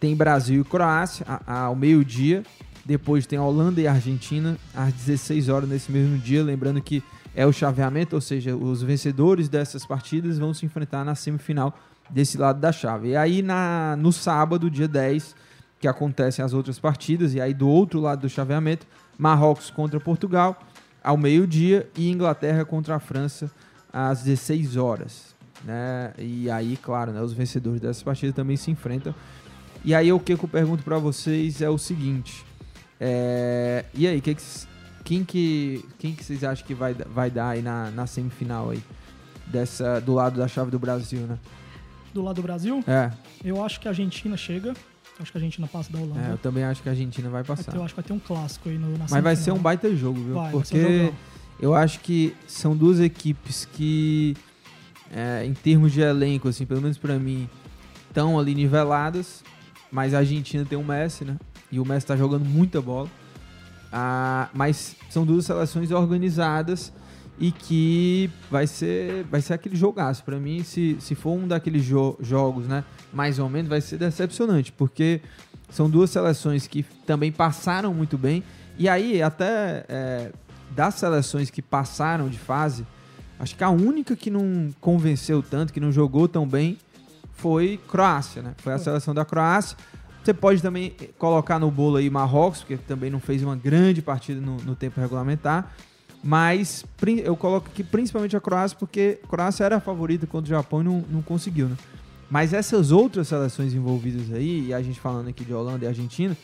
tem 0.00 0.14
Brasil 0.14 0.60
e 0.60 0.64
Croácia 0.64 1.24
a- 1.28 1.60
ao 1.64 1.76
meio-dia. 1.76 2.42
Depois 2.84 3.26
tem 3.26 3.38
Holanda 3.38 3.80
e 3.80 3.86
Argentina 3.88 4.58
às 4.74 4.92
16 4.92 5.48
horas 5.48 5.68
nesse 5.68 5.90
mesmo 5.90 6.18
dia. 6.18 6.42
Lembrando 6.44 6.82
que 6.82 7.02
é 7.34 7.46
o 7.46 7.52
chaveamento, 7.52 8.14
ou 8.14 8.20
seja, 8.20 8.54
os 8.54 8.82
vencedores 8.82 9.48
dessas 9.48 9.86
partidas 9.86 10.38
vão 10.38 10.52
se 10.52 10.66
enfrentar 10.66 11.04
na 11.04 11.14
semifinal 11.14 11.76
desse 12.10 12.36
lado 12.36 12.60
da 12.60 12.70
chave. 12.70 13.08
E 13.10 13.16
aí 13.16 13.40
na, 13.40 13.96
no 13.98 14.12
sábado, 14.12 14.70
dia 14.70 14.86
10, 14.86 15.34
que 15.80 15.88
acontecem 15.88 16.44
as 16.44 16.52
outras 16.52 16.78
partidas, 16.78 17.32
e 17.34 17.40
aí 17.40 17.54
do 17.54 17.66
outro 17.68 17.98
lado 18.00 18.20
do 18.22 18.28
chaveamento, 18.28 18.86
Marrocos 19.16 19.70
contra 19.70 19.98
Portugal 19.98 20.60
ao 21.02 21.16
meio-dia 21.16 21.88
e 21.96 22.10
Inglaterra 22.10 22.64
contra 22.64 22.96
a 22.96 23.00
França 23.00 23.50
às 23.94 24.22
16 24.24 24.76
horas. 24.76 25.32
Né? 25.64 26.12
E 26.18 26.50
aí, 26.50 26.76
claro, 26.76 27.12
né, 27.12 27.22
os 27.22 27.32
vencedores 27.32 27.80
dessas 27.80 28.02
partidas 28.02 28.34
também 28.34 28.56
se 28.56 28.70
enfrentam. 28.70 29.14
E 29.84 29.94
aí 29.94 30.12
o 30.12 30.18
que, 30.18 30.36
que 30.36 30.44
eu 30.44 30.48
pergunto 30.48 30.82
pra 30.82 30.98
vocês 30.98 31.62
é 31.62 31.70
o 31.70 31.78
seguinte. 31.78 32.44
é, 33.00 33.84
E 33.94 34.06
aí, 34.06 34.20
que 34.20 34.34
que 34.34 34.42
quem, 35.04 35.22
que, 35.24 35.84
quem 35.98 36.14
que 36.14 36.24
vocês 36.24 36.42
acham 36.42 36.66
que 36.66 36.74
vai, 36.74 36.94
vai 36.94 37.30
dar 37.30 37.50
aí 37.50 37.62
na, 37.62 37.90
na 37.90 38.06
semifinal 38.06 38.70
aí? 38.70 38.82
Dessa, 39.46 40.00
do 40.00 40.14
lado 40.14 40.38
da 40.38 40.48
chave 40.48 40.70
do 40.70 40.78
Brasil, 40.78 41.20
né? 41.20 41.38
Do 42.14 42.22
lado 42.22 42.36
do 42.36 42.42
Brasil, 42.42 42.82
É, 42.86 43.10
eu 43.44 43.62
acho 43.62 43.78
que 43.80 43.86
a 43.86 43.90
Argentina 43.90 44.36
chega. 44.36 44.72
Acho 45.20 45.30
que 45.30 45.38
a 45.38 45.40
Argentina 45.40 45.68
passa 45.70 45.92
da 45.92 45.98
Holanda. 45.98 46.20
é, 46.28 46.32
eu 46.32 46.38
também 46.38 46.64
acho 46.64 46.82
que 46.82 46.88
a 46.88 46.92
Argentina 46.92 47.28
vai 47.28 47.42
Vai 47.42 47.56
passar. 47.56 47.74
eu 47.76 47.84
acho 47.84 47.94
que 47.94 48.00
vai 48.00 48.06
ter 48.06 48.12
um 48.14 48.18
clássico 48.18 48.68
aí 48.70 48.78
no, 48.78 48.90
na 48.96 49.06
Mas 49.10 49.22
vai 49.22 49.36
ser 49.36 49.52
um 49.52 49.58
baita 49.58 49.94
jogo, 49.94 50.18
viu? 50.20 50.34
Vai, 50.34 50.44
vai 50.44 50.52
Porque 50.52 50.80
jogão. 50.80 51.14
Eu 51.60 51.74
acho 51.74 52.00
que 52.00 52.34
são 52.46 52.76
duas 52.76 53.00
equipes 53.00 53.64
que, 53.72 54.36
é, 55.10 55.44
em 55.44 55.54
termos 55.54 55.92
de 55.92 56.00
elenco, 56.00 56.48
assim, 56.48 56.66
pelo 56.66 56.80
menos 56.82 56.98
pra 56.98 57.18
mim, 57.18 57.48
estão 58.08 58.38
ali 58.38 58.54
niveladas. 58.54 59.42
Mas 59.90 60.12
a 60.12 60.18
Argentina 60.18 60.64
tem 60.64 60.76
o 60.76 60.82
Messi, 60.84 61.24
né? 61.24 61.36
E 61.70 61.78
o 61.78 61.84
Messi 61.84 62.06
tá 62.06 62.16
jogando 62.16 62.44
muita 62.44 62.80
bola. 62.82 63.08
Ah, 63.92 64.48
mas 64.52 64.96
são 65.08 65.24
duas 65.24 65.46
seleções 65.46 65.92
organizadas 65.92 66.92
e 67.38 67.52
que 67.52 68.28
vai 68.50 68.66
ser, 68.66 69.24
vai 69.30 69.40
ser 69.40 69.54
aquele 69.54 69.76
jogaço. 69.76 70.24
Pra 70.24 70.36
mim, 70.38 70.64
se, 70.64 70.96
se 70.98 71.14
for 71.14 71.30
um 71.32 71.46
daqueles 71.46 71.84
jo- 71.84 72.16
jogos, 72.20 72.66
né? 72.66 72.82
Mais 73.12 73.38
ou 73.38 73.48
menos, 73.48 73.68
vai 73.68 73.80
ser 73.80 73.96
decepcionante. 73.98 74.72
Porque 74.72 75.20
são 75.68 75.88
duas 75.88 76.10
seleções 76.10 76.66
que 76.66 76.82
também 77.06 77.30
passaram 77.30 77.94
muito 77.94 78.18
bem. 78.18 78.42
E 78.76 78.88
aí, 78.88 79.22
até 79.22 79.84
é, 79.88 80.32
das 80.74 80.94
seleções 80.94 81.50
que 81.50 81.62
passaram 81.62 82.28
de 82.28 82.38
fase, 82.38 82.86
acho 83.38 83.56
que 83.56 83.64
a 83.64 83.70
única 83.70 84.16
que 84.16 84.30
não 84.30 84.70
convenceu 84.80 85.42
tanto, 85.42 85.72
que 85.72 85.80
não 85.80 85.92
jogou 85.92 86.28
tão 86.28 86.46
bem, 86.46 86.78
foi 87.32 87.80
Croácia, 87.88 88.42
né? 88.42 88.54
Foi 88.58 88.72
a 88.72 88.78
seleção 88.78 89.14
da 89.14 89.24
Croácia. 89.24 89.76
Você 90.22 90.32
pode 90.32 90.62
também 90.62 90.96
colocar 91.18 91.58
no 91.58 91.70
bolo 91.70 91.96
aí 91.96 92.08
Marrocos, 92.08 92.60
porque 92.60 92.76
também 92.76 93.10
não 93.10 93.20
fez 93.20 93.42
uma 93.42 93.54
grande 93.54 94.00
partida 94.00 94.40
no, 94.40 94.56
no 94.58 94.74
tempo 94.74 95.00
regulamentar. 95.00 95.72
Mas 96.22 96.86
eu 97.22 97.36
coloco 97.36 97.68
aqui 97.68 97.84
principalmente 97.84 98.34
a 98.34 98.40
Croácia, 98.40 98.76
porque 98.78 99.18
a 99.22 99.26
Croácia 99.26 99.64
era 99.64 99.76
a 99.76 99.80
favorita 99.80 100.26
contra 100.26 100.46
o 100.46 100.48
Japão 100.48 100.80
e 100.80 100.84
não, 100.84 101.04
não 101.10 101.20
conseguiu, 101.20 101.68
né? 101.68 101.76
Mas 102.30 102.54
essas 102.54 102.90
outras 102.90 103.28
seleções 103.28 103.74
envolvidas 103.74 104.32
aí, 104.32 104.68
e 104.68 104.74
a 104.74 104.80
gente 104.80 104.98
falando 104.98 105.28
aqui 105.28 105.44
de 105.44 105.52
Holanda 105.52 105.84
e 105.84 105.88
Argentina, 105.88 106.34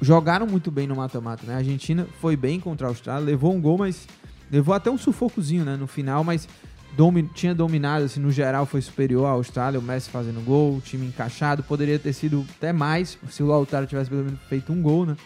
jogaram 0.00 0.46
muito 0.46 0.70
bem 0.70 0.86
no 0.86 0.96
mata-mata, 0.96 1.46
né? 1.46 1.54
A 1.54 1.58
Argentina 1.58 2.06
foi 2.20 2.36
bem 2.36 2.60
contra 2.60 2.86
a 2.86 2.90
Austrália, 2.90 3.24
levou 3.24 3.54
um 3.54 3.60
gol, 3.60 3.78
mas 3.78 4.06
levou 4.50 4.74
até 4.74 4.90
um 4.90 4.98
sufocozinho, 4.98 5.64
né? 5.64 5.76
No 5.76 5.86
final, 5.86 6.22
mas 6.24 6.48
domi- 6.96 7.28
tinha 7.34 7.54
dominado, 7.54 8.04
assim, 8.04 8.20
no 8.20 8.30
geral 8.30 8.66
foi 8.66 8.80
superior 8.80 9.26
à 9.26 9.30
Austrália, 9.30 9.78
o 9.80 9.82
Messi 9.82 10.10
fazendo 10.10 10.44
gol, 10.44 10.76
o 10.76 10.80
time 10.80 11.06
encaixado, 11.06 11.62
poderia 11.62 11.98
ter 11.98 12.12
sido 12.12 12.44
até 12.56 12.72
mais 12.72 13.18
se 13.30 13.42
o 13.42 13.46
Lautaro 13.46 13.86
tivesse 13.86 14.10
pelo 14.10 14.24
menos 14.24 14.40
feito 14.48 14.72
um 14.72 14.82
gol, 14.82 15.06
né? 15.06 15.16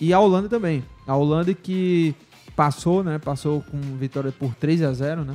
E 0.00 0.12
a 0.12 0.20
Holanda 0.20 0.48
também. 0.48 0.84
A 1.06 1.16
Holanda 1.16 1.52
que 1.54 2.14
passou, 2.54 3.02
né? 3.04 3.18
Passou 3.18 3.62
com 3.62 3.78
vitória 3.96 4.32
por 4.32 4.54
3 4.54 4.82
a 4.82 4.92
0 4.92 5.24
né? 5.24 5.34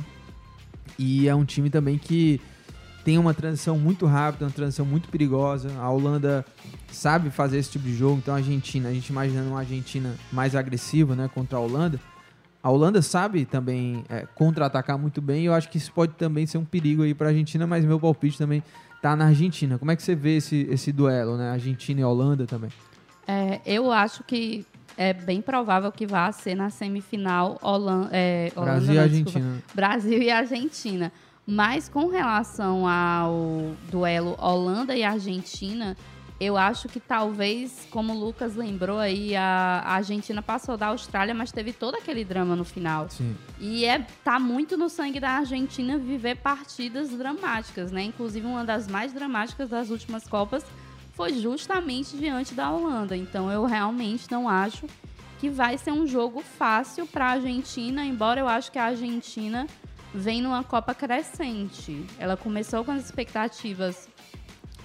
E 0.98 1.28
é 1.28 1.34
um 1.34 1.44
time 1.44 1.70
também 1.70 1.98
que 1.98 2.40
tem 3.04 3.18
uma 3.18 3.34
transição 3.34 3.78
muito 3.78 4.06
rápida, 4.06 4.46
uma 4.46 4.50
transição 4.50 4.86
muito 4.86 5.08
perigosa. 5.08 5.68
A 5.78 5.90
Holanda 5.90 6.44
sabe 6.90 7.30
fazer 7.30 7.58
esse 7.58 7.70
tipo 7.70 7.84
de 7.84 7.94
jogo. 7.94 8.18
Então 8.18 8.34
a 8.34 8.38
Argentina, 8.38 8.88
a 8.88 8.92
gente 8.92 9.08
imaginando 9.10 9.50
uma 9.50 9.60
Argentina 9.60 10.14
mais 10.32 10.56
agressiva, 10.56 11.14
né, 11.14 11.28
contra 11.32 11.58
a 11.58 11.60
Holanda. 11.60 12.00
A 12.62 12.70
Holanda 12.70 13.02
sabe 13.02 13.44
também 13.44 14.04
é, 14.08 14.26
contra-atacar 14.34 14.96
muito 14.98 15.20
bem. 15.20 15.42
E 15.42 15.44
eu 15.46 15.52
acho 15.54 15.68
que 15.68 15.76
isso 15.76 15.92
pode 15.92 16.14
também 16.14 16.46
ser 16.46 16.56
um 16.56 16.64
perigo 16.64 17.02
aí 17.02 17.12
para 17.12 17.26
a 17.26 17.30
Argentina, 17.30 17.66
mas 17.66 17.84
meu 17.84 18.00
palpite 18.00 18.38
também 18.38 18.62
tá 19.02 19.14
na 19.14 19.26
Argentina. 19.26 19.76
Como 19.78 19.90
é 19.90 19.96
que 19.96 20.02
você 20.02 20.14
vê 20.14 20.36
esse, 20.38 20.66
esse 20.70 20.90
duelo, 20.90 21.36
né? 21.36 21.50
Argentina 21.50 22.00
e 22.00 22.04
Holanda 22.04 22.46
também. 22.46 22.70
É, 23.28 23.60
eu 23.66 23.92
acho 23.92 24.24
que 24.24 24.64
é 24.96 25.12
bem 25.12 25.42
provável 25.42 25.92
que 25.92 26.06
vá 26.06 26.32
ser 26.32 26.54
na 26.54 26.70
semifinal 26.70 27.58
Holan- 27.62 28.08
é, 28.10 28.50
Holanda. 28.56 28.72
Brasil 28.80 28.94
e 28.94 28.96
não, 28.96 29.08
desculpa. 29.08 29.38
Argentina. 29.38 29.62
Brasil 29.74 30.22
e 30.22 30.30
Argentina. 30.30 31.12
Mas 31.46 31.88
com 31.88 32.08
relação 32.08 32.88
ao 32.88 33.74
duelo 33.90 34.34
Holanda 34.40 34.96
e 34.96 35.04
Argentina, 35.04 35.94
eu 36.40 36.56
acho 36.56 36.88
que 36.88 36.98
talvez, 36.98 37.86
como 37.90 38.12
o 38.12 38.18
Lucas 38.18 38.56
lembrou 38.56 38.98
aí, 38.98 39.36
a 39.36 39.82
a 39.84 39.94
Argentina 39.94 40.42
passou 40.42 40.76
da 40.76 40.88
Austrália, 40.88 41.34
mas 41.34 41.52
teve 41.52 41.72
todo 41.72 41.94
aquele 41.96 42.24
drama 42.24 42.56
no 42.56 42.64
final. 42.64 43.08
Sim. 43.10 43.36
E 43.60 43.84
é, 43.84 44.04
tá 44.24 44.40
muito 44.40 44.76
no 44.76 44.88
sangue 44.88 45.20
da 45.20 45.30
Argentina 45.30 45.98
viver 45.98 46.36
partidas 46.36 47.10
dramáticas, 47.10 47.92
né? 47.92 48.02
Inclusive, 48.02 48.46
uma 48.46 48.64
das 48.64 48.88
mais 48.88 49.12
dramáticas 49.12 49.68
das 49.68 49.90
últimas 49.90 50.26
Copas 50.26 50.64
foi 51.12 51.34
justamente 51.34 52.16
diante 52.16 52.54
da 52.54 52.70
Holanda. 52.70 53.16
Então, 53.16 53.50
eu 53.50 53.64
realmente 53.64 54.30
não 54.30 54.48
acho 54.48 54.86
que 55.38 55.48
vai 55.48 55.76
ser 55.76 55.92
um 55.92 56.06
jogo 56.06 56.40
fácil 56.40 57.06
para 57.06 57.26
a 57.26 57.30
Argentina, 57.32 58.04
embora 58.04 58.40
eu 58.40 58.48
acho 58.48 58.72
que 58.72 58.78
a 58.78 58.86
Argentina 58.86 59.66
vem 60.14 60.40
numa 60.40 60.62
Copa 60.62 60.94
crescente. 60.94 62.06
Ela 62.18 62.36
começou 62.36 62.84
com 62.84 62.92
as 62.92 63.04
expectativas 63.04 64.08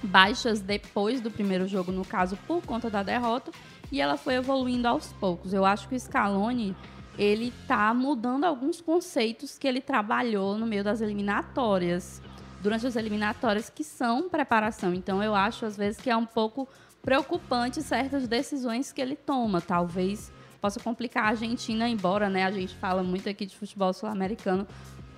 baixas 0.01 0.59
depois 0.59 1.21
do 1.21 1.29
primeiro 1.29 1.67
jogo, 1.67 1.91
no 1.91 2.03
caso, 2.03 2.37
por 2.47 2.65
conta 2.65 2.89
da 2.89 3.03
derrota, 3.03 3.51
e 3.91 4.01
ela 4.01 4.17
foi 4.17 4.35
evoluindo 4.35 4.87
aos 4.87 5.13
poucos. 5.13 5.53
Eu 5.53 5.65
acho 5.65 5.87
que 5.87 5.95
o 5.95 5.99
Scaloni, 5.99 6.75
ele 7.17 7.53
tá 7.67 7.93
mudando 7.93 8.45
alguns 8.45 8.81
conceitos 8.81 9.57
que 9.57 9.67
ele 9.67 9.81
trabalhou 9.81 10.57
no 10.57 10.65
meio 10.65 10.83
das 10.83 11.01
eliminatórias, 11.01 12.21
durante 12.61 12.87
as 12.87 12.95
eliminatórias 12.95 13.69
que 13.69 13.83
são 13.83 14.29
preparação. 14.29 14.93
Então 14.93 15.21
eu 15.21 15.35
acho 15.35 15.65
às 15.65 15.77
vezes 15.77 16.01
que 16.01 16.09
é 16.09 16.15
um 16.15 16.25
pouco 16.25 16.67
preocupante 17.01 17.81
certas 17.81 18.27
decisões 18.27 18.91
que 18.91 19.01
ele 19.01 19.15
toma, 19.15 19.61
talvez 19.61 20.31
possa 20.59 20.79
complicar 20.79 21.25
a 21.25 21.29
Argentina, 21.29 21.87
embora, 21.87 22.29
né, 22.29 22.43
a 22.43 22.51
gente 22.51 22.75
fala 22.75 23.01
muito 23.01 23.29
aqui 23.29 23.45
de 23.45 23.55
futebol 23.55 23.93
sul-americano, 23.93 24.67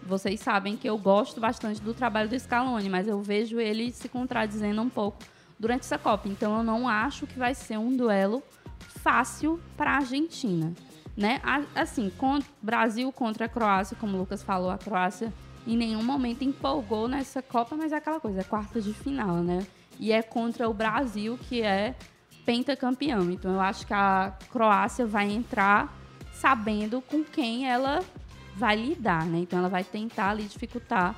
vocês 0.03 0.39
sabem 0.39 0.75
que 0.75 0.87
eu 0.87 0.97
gosto 0.97 1.39
bastante 1.39 1.81
do 1.81 1.93
trabalho 1.93 2.29
do 2.29 2.39
Scaloni, 2.39 2.89
mas 2.89 3.07
eu 3.07 3.21
vejo 3.21 3.59
ele 3.59 3.91
se 3.91 4.09
contradizendo 4.09 4.81
um 4.81 4.89
pouco 4.89 5.19
durante 5.59 5.81
essa 5.81 5.97
Copa. 5.97 6.27
Então 6.27 6.57
eu 6.57 6.63
não 6.63 6.87
acho 6.87 7.27
que 7.27 7.37
vai 7.37 7.53
ser 7.53 7.77
um 7.77 7.95
duelo 7.95 8.43
fácil 8.79 9.59
para 9.77 9.91
a 9.91 9.95
Argentina, 9.97 10.73
né? 11.15 11.41
Assim, 11.75 12.11
com 12.17 12.39
Brasil 12.61 13.11
contra 13.11 13.45
a 13.45 13.49
Croácia, 13.49 13.95
como 13.99 14.15
o 14.15 14.19
Lucas 14.19 14.43
falou, 14.43 14.69
a 14.69 14.77
Croácia 14.77 15.31
em 15.65 15.77
nenhum 15.77 16.03
momento 16.03 16.43
empolgou 16.43 17.07
nessa 17.07 17.41
Copa, 17.41 17.75
mas 17.75 17.91
é 17.91 17.97
aquela 17.97 18.19
coisa, 18.19 18.41
é 18.41 18.43
quarta 18.43 18.81
de 18.81 18.93
final, 18.93 19.35
né? 19.37 19.65
E 19.99 20.11
é 20.11 20.21
contra 20.21 20.67
o 20.67 20.73
Brasil, 20.73 21.37
que 21.47 21.61
é 21.61 21.95
pentacampeão. 22.45 23.29
Então 23.29 23.53
eu 23.53 23.61
acho 23.61 23.85
que 23.85 23.93
a 23.93 24.33
Croácia 24.51 25.05
vai 25.05 25.31
entrar 25.31 25.95
sabendo 26.33 27.01
com 27.01 27.23
quem 27.23 27.69
ela 27.69 28.03
vai 28.61 28.75
lidar, 28.75 29.25
né? 29.25 29.39
Então 29.39 29.57
ela 29.57 29.67
vai 29.67 29.83
tentar 29.83 30.29
ali 30.29 30.43
dificultar 30.43 31.15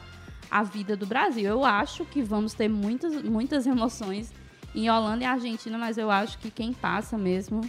a 0.50 0.64
vida 0.64 0.96
do 0.96 1.06
Brasil. 1.06 1.44
Eu 1.44 1.66
acho 1.66 2.06
que 2.06 2.24
vamos 2.24 2.54
ter 2.54 2.70
muitas, 2.70 3.22
muitas 3.22 3.68
emoções 3.68 4.32
em 4.74 4.90
Holanda 4.90 5.24
e 5.24 5.28
Argentina, 5.28 5.78
mas 5.78 5.98
eu 5.98 6.10
acho 6.10 6.40
que 6.40 6.50
quem 6.50 6.72
passa 6.72 7.18
mesmo 7.18 7.62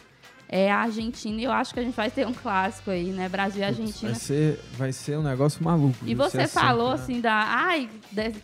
é 0.48 0.70
a 0.70 0.78
Argentina 0.78 1.40
e 1.40 1.44
eu 1.44 1.50
acho 1.50 1.74
que 1.74 1.80
a 1.80 1.82
gente 1.82 1.96
vai 1.96 2.08
ter 2.08 2.24
um 2.24 2.32
clássico 2.32 2.90
aí, 2.90 3.10
né? 3.10 3.28
Brasil 3.28 3.62
e 3.62 3.64
Argentina. 3.64 4.12
Vai 4.12 4.20
ser, 4.20 4.60
vai 4.76 4.92
ser 4.92 5.18
um 5.18 5.22
negócio 5.22 5.62
maluco. 5.64 5.98
E 6.06 6.14
você 6.14 6.46
falou 6.46 6.92
assim, 6.92 7.20
da. 7.20 7.34
Ai, 7.34 7.90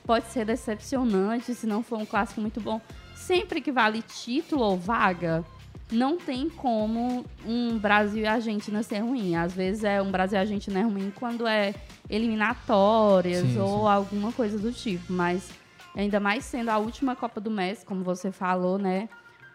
pode 0.04 0.26
ser 0.26 0.44
decepcionante 0.44 1.54
se 1.54 1.66
não 1.66 1.82
for 1.82 1.98
um 1.98 2.04
clássico 2.04 2.40
muito 2.40 2.60
bom. 2.60 2.80
Sempre 3.14 3.60
que 3.60 3.70
vale 3.70 4.02
título 4.02 4.62
ou 4.62 4.76
vaga, 4.76 5.44
não 5.90 6.16
tem 6.16 6.48
como 6.48 7.24
um 7.46 7.78
Brasil 7.78 8.22
e 8.22 8.26
Argentina 8.26 8.82
ser 8.82 9.00
ruim. 9.00 9.34
Às 9.34 9.52
vezes 9.52 9.84
é 9.84 10.00
um 10.00 10.10
Brasil 10.10 10.38
e 10.38 10.40
Argentina 10.40 10.80
é 10.80 10.82
ruim 10.82 11.12
quando 11.14 11.46
é 11.46 11.74
eliminatórias 12.08 13.46
sim, 13.46 13.58
ou 13.58 13.80
sim. 13.80 13.88
alguma 13.88 14.32
coisa 14.32 14.58
do 14.58 14.72
tipo. 14.72 15.12
Mas 15.12 15.50
ainda 15.94 16.20
mais 16.20 16.44
sendo 16.44 16.68
a 16.68 16.78
última 16.78 17.16
Copa 17.16 17.40
do 17.40 17.50
Messi, 17.50 17.84
como 17.84 18.04
você 18.04 18.30
falou, 18.30 18.78
né? 18.78 19.08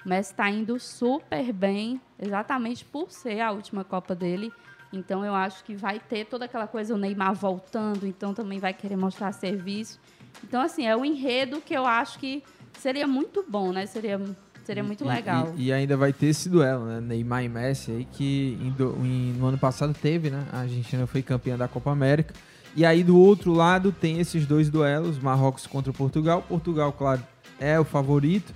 O 0.05 0.09
Messi 0.09 0.31
está 0.31 0.49
indo 0.49 0.79
super 0.79 1.51
bem, 1.51 1.99
exatamente 2.19 2.85
por 2.85 3.11
ser 3.11 3.41
a 3.41 3.51
última 3.51 3.83
Copa 3.83 4.13
dele. 4.13 4.51
Então 4.93 5.25
eu 5.25 5.33
acho 5.33 5.63
que 5.63 5.75
vai 5.75 5.99
ter 5.99 6.25
toda 6.25 6.45
aquela 6.45 6.67
coisa, 6.67 6.93
o 6.93 6.97
Neymar 6.97 7.33
voltando, 7.33 8.05
então 8.05 8.33
também 8.33 8.59
vai 8.59 8.73
querer 8.73 8.95
mostrar 8.95 9.31
serviço. 9.31 9.99
Então, 10.43 10.61
assim, 10.61 10.85
é 10.85 10.95
o 10.95 11.03
enredo 11.03 11.61
que 11.61 11.73
eu 11.73 11.85
acho 11.85 12.19
que 12.19 12.43
seria 12.73 13.07
muito 13.07 13.43
bom, 13.47 13.71
né? 13.71 13.85
Seria, 13.85 14.19
seria 14.65 14.83
muito 14.83 15.03
e, 15.03 15.07
legal. 15.07 15.53
E, 15.55 15.67
e, 15.67 15.73
ainda 15.73 15.95
vai 15.95 16.11
ter 16.11 16.27
esse 16.27 16.49
duelo, 16.49 16.85
né? 16.85 16.99
Neymar 16.99 17.43
e 17.43 17.49
Messi 17.49 17.91
aí, 17.91 18.05
que 18.05 18.57
em, 18.61 18.75
em, 19.05 19.33
no 19.33 19.45
ano 19.47 19.57
passado 19.57 19.93
teve, 19.93 20.29
né? 20.29 20.45
A 20.51 20.59
Argentina 20.61 21.05
foi 21.05 21.21
campeã 21.21 21.57
da 21.57 21.67
Copa 21.67 21.91
América. 21.91 22.33
E 22.75 22.85
aí 22.85 23.03
do 23.03 23.17
outro 23.17 23.53
lado 23.53 23.91
tem 23.91 24.19
esses 24.19 24.45
dois 24.45 24.69
duelos, 24.69 25.17
Marrocos 25.19 25.65
contra 25.65 25.93
Portugal. 25.93 26.41
Portugal, 26.41 26.91
claro, 26.91 27.23
é 27.59 27.79
o 27.79 27.85
favorito. 27.85 28.53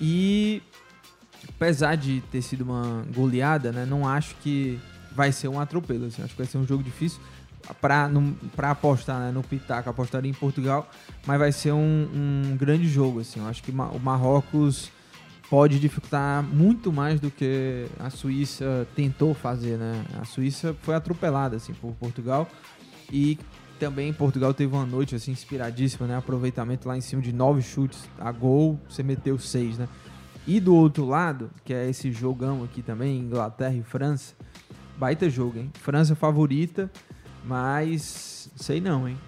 E 0.00 0.62
apesar 1.48 1.94
de 1.94 2.20
ter 2.30 2.42
sido 2.42 2.62
uma 2.62 3.04
goleada, 3.14 3.72
né, 3.72 3.86
não 3.86 4.06
acho 4.06 4.34
que 4.42 4.78
vai 5.12 5.32
ser 5.32 5.48
um 5.48 5.58
atropelo. 5.58 6.06
Assim, 6.06 6.22
acho 6.22 6.32
que 6.32 6.38
vai 6.42 6.46
ser 6.46 6.58
um 6.58 6.66
jogo 6.66 6.82
difícil 6.82 7.20
para 7.80 8.70
apostar 8.70 9.18
né, 9.20 9.30
no 9.30 9.42
Pitaco, 9.42 9.88
apostaria 9.88 10.30
em 10.30 10.34
Portugal, 10.34 10.86
mas 11.26 11.38
vai 11.38 11.50
ser 11.50 11.72
um, 11.72 12.08
um 12.14 12.56
grande 12.56 12.86
jogo. 12.86 13.20
Assim, 13.20 13.40
eu 13.40 13.46
acho 13.46 13.62
que 13.62 13.70
o 13.70 14.00
Marrocos 14.00 14.90
pode 15.48 15.78
dificultar 15.78 16.42
muito 16.42 16.92
mais 16.92 17.20
do 17.20 17.30
que 17.30 17.86
a 17.98 18.10
Suíça 18.10 18.86
tentou 18.94 19.34
fazer. 19.34 19.76
Né? 19.76 20.04
A 20.20 20.24
Suíça 20.24 20.74
foi 20.82 20.94
atropelada 20.94 21.56
assim, 21.56 21.72
por 21.74 21.92
Portugal 21.94 22.48
e 23.12 23.38
também 23.78 24.12
Portugal 24.12 24.54
teve 24.54 24.74
uma 24.74 24.86
noite 24.86 25.14
assim 25.14 25.32
inspiradíssima, 25.32 26.06
né? 26.06 26.16
Aproveitamento 26.16 26.88
lá 26.88 26.96
em 26.96 27.00
cima 27.00 27.20
de 27.20 27.32
nove 27.32 27.60
chutes 27.60 28.08
a 28.18 28.30
gol, 28.30 28.78
você 28.88 29.02
meteu 29.02 29.38
seis, 29.38 29.76
né? 29.76 29.88
E 30.46 30.60
do 30.60 30.74
outro 30.74 31.04
lado, 31.06 31.50
que 31.64 31.72
é 31.72 31.88
esse 31.88 32.12
jogão 32.12 32.62
aqui 32.62 32.82
também, 32.82 33.18
Inglaterra 33.18 33.74
e 33.74 33.82
França, 33.82 34.34
baita 34.96 35.28
jogo, 35.28 35.58
hein? 35.58 35.70
França 35.74 36.14
favorita, 36.14 36.90
mas 37.44 38.50
sei 38.56 38.80
não, 38.80 39.08
hein? 39.08 39.18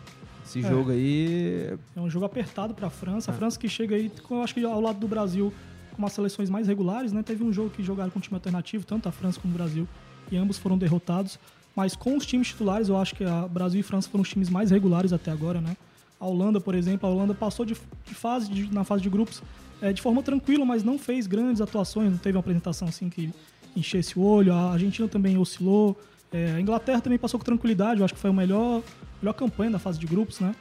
Esse 0.45 0.61
é. 0.61 0.69
jogo 0.69 0.91
aí. 0.93 1.77
É 1.97 2.01
um 2.01 2.09
jogo 2.09 2.25
apertado 2.25 2.73
para 2.73 2.87
a 2.87 2.91
França. 2.91 3.31
A 3.31 3.35
é. 3.35 3.37
França 3.37 3.59
que 3.59 3.69
chega 3.69 3.97
aí, 3.97 4.13
eu 4.31 4.43
acho 4.43 4.55
que 4.55 4.65
ao 4.65 4.81
lado 4.81 4.99
do 4.99 5.09
Brasil, 5.09 5.53
umas 5.99 6.13
seleções 6.13 6.51
mais 6.51 6.67
regulares, 6.67 7.13
né? 7.13 7.23
Teve 7.23 7.45
um 7.45 7.53
jogo 7.53 7.71
que 7.71 7.83
jogaram 7.83 8.11
com 8.11 8.19
um 8.19 8.23
time 8.23 8.37
alternativo, 8.37 8.85
tanto 8.85 9.09
a 9.09 9.13
França 9.13 9.41
como 9.41 9.55
o 9.55 9.57
Brasil, 9.57 9.89
e 10.31 10.37
ambos 10.37 10.59
foram 10.59 10.77
derrotados. 10.77 11.39
Mas 11.75 11.95
com 11.95 12.17
os 12.17 12.25
times 12.25 12.49
titulares, 12.49 12.89
eu 12.89 12.97
acho 12.97 13.15
que 13.15 13.25
a 13.25 13.47
Brasil 13.47 13.81
e 13.81 13.83
França 13.83 14.09
foram 14.09 14.23
os 14.23 14.29
times 14.29 14.49
mais 14.49 14.71
regulares 14.71 15.13
até 15.13 15.31
agora, 15.31 15.61
né? 15.61 15.77
A 16.19 16.27
Holanda, 16.27 16.59
por 16.61 16.75
exemplo, 16.75 17.09
a 17.09 17.13
Holanda 17.13 17.35
passou 17.35 17.67
de, 17.67 17.77
de 18.05 18.15
fase 18.15 18.51
de, 18.51 18.73
na 18.73 18.85
fase 18.85 19.03
de 19.03 19.11
grupos 19.11 19.43
é, 19.83 19.93
de 19.93 20.01
forma 20.01 20.23
tranquila, 20.23 20.65
mas 20.65 20.83
não 20.83 20.99
fez 20.99 21.27
grandes 21.27 21.61
atuações, 21.61 22.11
não 22.11 22.19
teve 22.19 22.37
uma 22.37 22.41
apresentação 22.41 22.89
assim 22.89 23.11
que 23.11 23.31
enchesse 23.77 24.19
o 24.19 24.23
olho. 24.23 24.53
A 24.55 24.73
Argentina 24.73 25.07
também 25.07 25.37
oscilou. 25.37 25.99
É, 26.33 26.53
a 26.53 26.61
Inglaterra 26.61 27.01
também 27.01 27.19
passou 27.19 27.39
com 27.39 27.45
tranquilidade, 27.45 28.01
eu 28.01 28.05
acho 28.05 28.15
que 28.15 28.21
foi 28.21 28.31
a 28.31 28.33
melhor, 28.33 28.83
melhor 29.23 29.33
campanha 29.35 29.71
da 29.73 29.79
fase 29.79 29.99
de 29.99 30.07
grupos, 30.07 30.41
né? 30.41 30.55